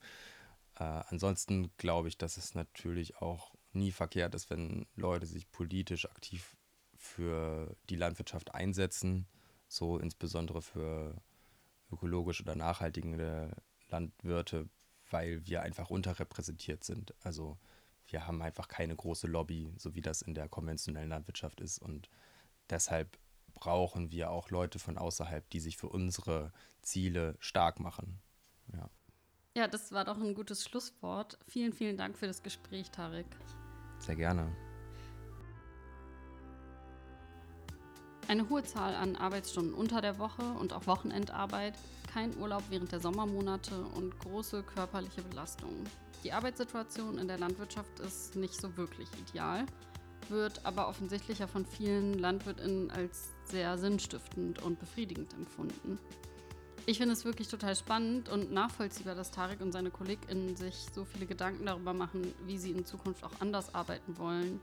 Äh, 0.78 0.84
ansonsten 0.84 1.72
glaube 1.78 2.08
ich, 2.08 2.18
dass 2.18 2.38
es 2.38 2.56
natürlich 2.56 3.18
auch 3.18 3.56
nie 3.74 3.92
verkehrt 3.92 4.36
ist, 4.36 4.50
wenn 4.50 4.88
Leute 4.96 5.26
sich 5.26 5.52
politisch 5.52 6.10
aktiv 6.10 6.56
für 6.96 7.76
die 7.90 7.96
Landwirtschaft 7.96 8.54
einsetzen, 8.54 9.28
so 9.68 9.98
insbesondere 10.00 10.62
für 10.62 11.22
ökologisch 11.92 12.42
oder 12.42 12.56
nachhaltige 12.56 13.56
Landwirte, 13.90 14.70
weil 15.10 15.46
wir 15.46 15.62
einfach 15.62 15.90
unterrepräsentiert 15.90 16.84
sind. 16.84 17.14
Also 17.22 17.58
wir 18.08 18.28
haben 18.28 18.42
einfach 18.42 18.68
keine 18.68 18.96
große 18.96 19.28
Lobby, 19.28 19.74
so 19.78 19.96
wie 19.96 20.02
das 20.02 20.22
in 20.22 20.34
der 20.34 20.50
konventionellen 20.50 21.10
Landwirtschaft 21.10 21.62
ist. 21.62 21.80
Und 21.80 22.10
deshalb 22.70 23.18
brauchen 23.54 24.12
wir 24.12 24.30
auch 24.30 24.50
Leute 24.50 24.80
von 24.80 24.98
außerhalb, 24.98 25.50
die 25.50 25.60
sich 25.60 25.78
für 25.78 25.90
unsere 25.90 26.52
Ziele 26.82 27.36
stark 27.40 27.80
machen. 27.80 28.22
Ja. 28.74 28.90
Ja, 29.58 29.70
das 29.70 29.94
war 29.94 30.04
doch 30.04 30.18
ein 30.18 30.36
gutes 30.36 30.66
Schlusswort. 30.66 31.38
Vielen, 31.48 31.72
vielen 31.72 31.96
Dank 31.96 32.18
für 32.18 32.28
das 32.28 32.44
Gespräch, 32.44 32.92
Tarek. 32.92 33.26
Sehr 34.00 34.18
gerne. 34.18 34.54
Eine 38.28 38.50
hohe 38.50 38.64
Zahl 38.64 38.96
an 38.96 39.16
Arbeitsstunden 39.16 39.74
unter 39.74 40.02
der 40.02 40.20
Woche 40.20 40.44
und 40.60 40.74
auch 40.74 40.88
Wochenendarbeit, 40.88 41.76
kein 42.12 42.36
Urlaub 42.38 42.64
während 42.70 42.92
der 42.92 43.00
Sommermonate 43.00 43.80
und 43.96 44.20
große 44.20 44.64
körperliche 44.64 45.22
Belastungen. 45.22 45.88
Die 46.26 46.34
Arbeitssituation 46.34 47.18
in 47.18 47.28
der 47.28 47.38
Landwirtschaft 47.38 48.00
ist 48.00 48.36
nicht 48.36 48.60
so 48.60 48.76
wirklich 48.76 49.08
ideal, 49.30 49.66
wird 50.28 50.66
aber 50.66 50.90
offensichtlich 50.90 51.40
ja 51.40 51.48
von 51.48 51.66
vielen 51.66 52.20
LandwirtInnen 52.20 52.92
als 52.92 53.30
sehr 53.46 53.78
sinnstiftend 53.78 54.62
und 54.64 54.80
befriedigend 54.80 55.34
empfunden. 55.34 55.98
Ich 56.88 57.00
finde 57.00 57.14
es 57.14 57.26
wirklich 57.26 57.48
total 57.48 57.76
spannend 57.76 58.30
und 58.30 58.52
nachvollziehbar, 58.52 59.16
dass 59.16 59.32
Tarek 59.32 59.60
und 59.60 59.72
seine 59.72 59.90
KollegInnen 59.90 60.56
sich 60.56 60.76
so 60.94 61.04
viele 61.04 61.26
Gedanken 61.26 61.66
darüber 61.66 61.94
machen, 61.94 62.32
wie 62.46 62.60
sie 62.60 62.72
in 62.72 62.86
Zukunft 62.86 63.24
auch 63.24 63.32
anders 63.40 63.74
arbeiten 63.74 64.20
wollen, 64.20 64.62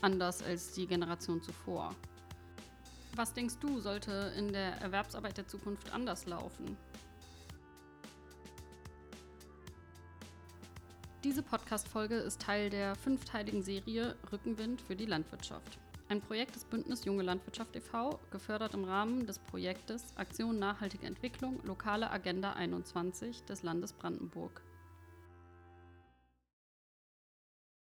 anders 0.00 0.40
als 0.40 0.72
die 0.72 0.86
Generation 0.86 1.42
zuvor. 1.42 1.92
Was 3.16 3.32
denkst 3.32 3.56
du, 3.60 3.80
sollte 3.80 4.32
in 4.38 4.52
der 4.52 4.80
Erwerbsarbeit 4.82 5.36
der 5.36 5.48
Zukunft 5.48 5.92
anders 5.92 6.26
laufen? 6.26 6.76
Diese 11.24 11.42
Podcast-Folge 11.42 12.16
ist 12.16 12.40
Teil 12.40 12.70
der 12.70 12.94
fünfteiligen 12.94 13.64
Serie 13.64 14.14
Rückenwind 14.30 14.80
für 14.80 14.94
die 14.94 15.06
Landwirtschaft. 15.06 15.78
Ein 16.14 16.20
Projekt 16.20 16.54
des 16.54 16.64
Bündnis 16.64 17.04
Junge 17.04 17.24
Landwirtschaft 17.24 17.74
e.V., 17.74 18.20
gefördert 18.30 18.74
im 18.74 18.84
Rahmen 18.84 19.26
des 19.26 19.40
Projektes 19.40 20.16
Aktion 20.16 20.60
Nachhaltige 20.60 21.08
Entwicklung 21.08 21.58
Lokale 21.64 22.08
Agenda 22.08 22.52
21 22.52 23.44
des 23.46 23.64
Landes 23.64 23.92
Brandenburg. 23.92 24.62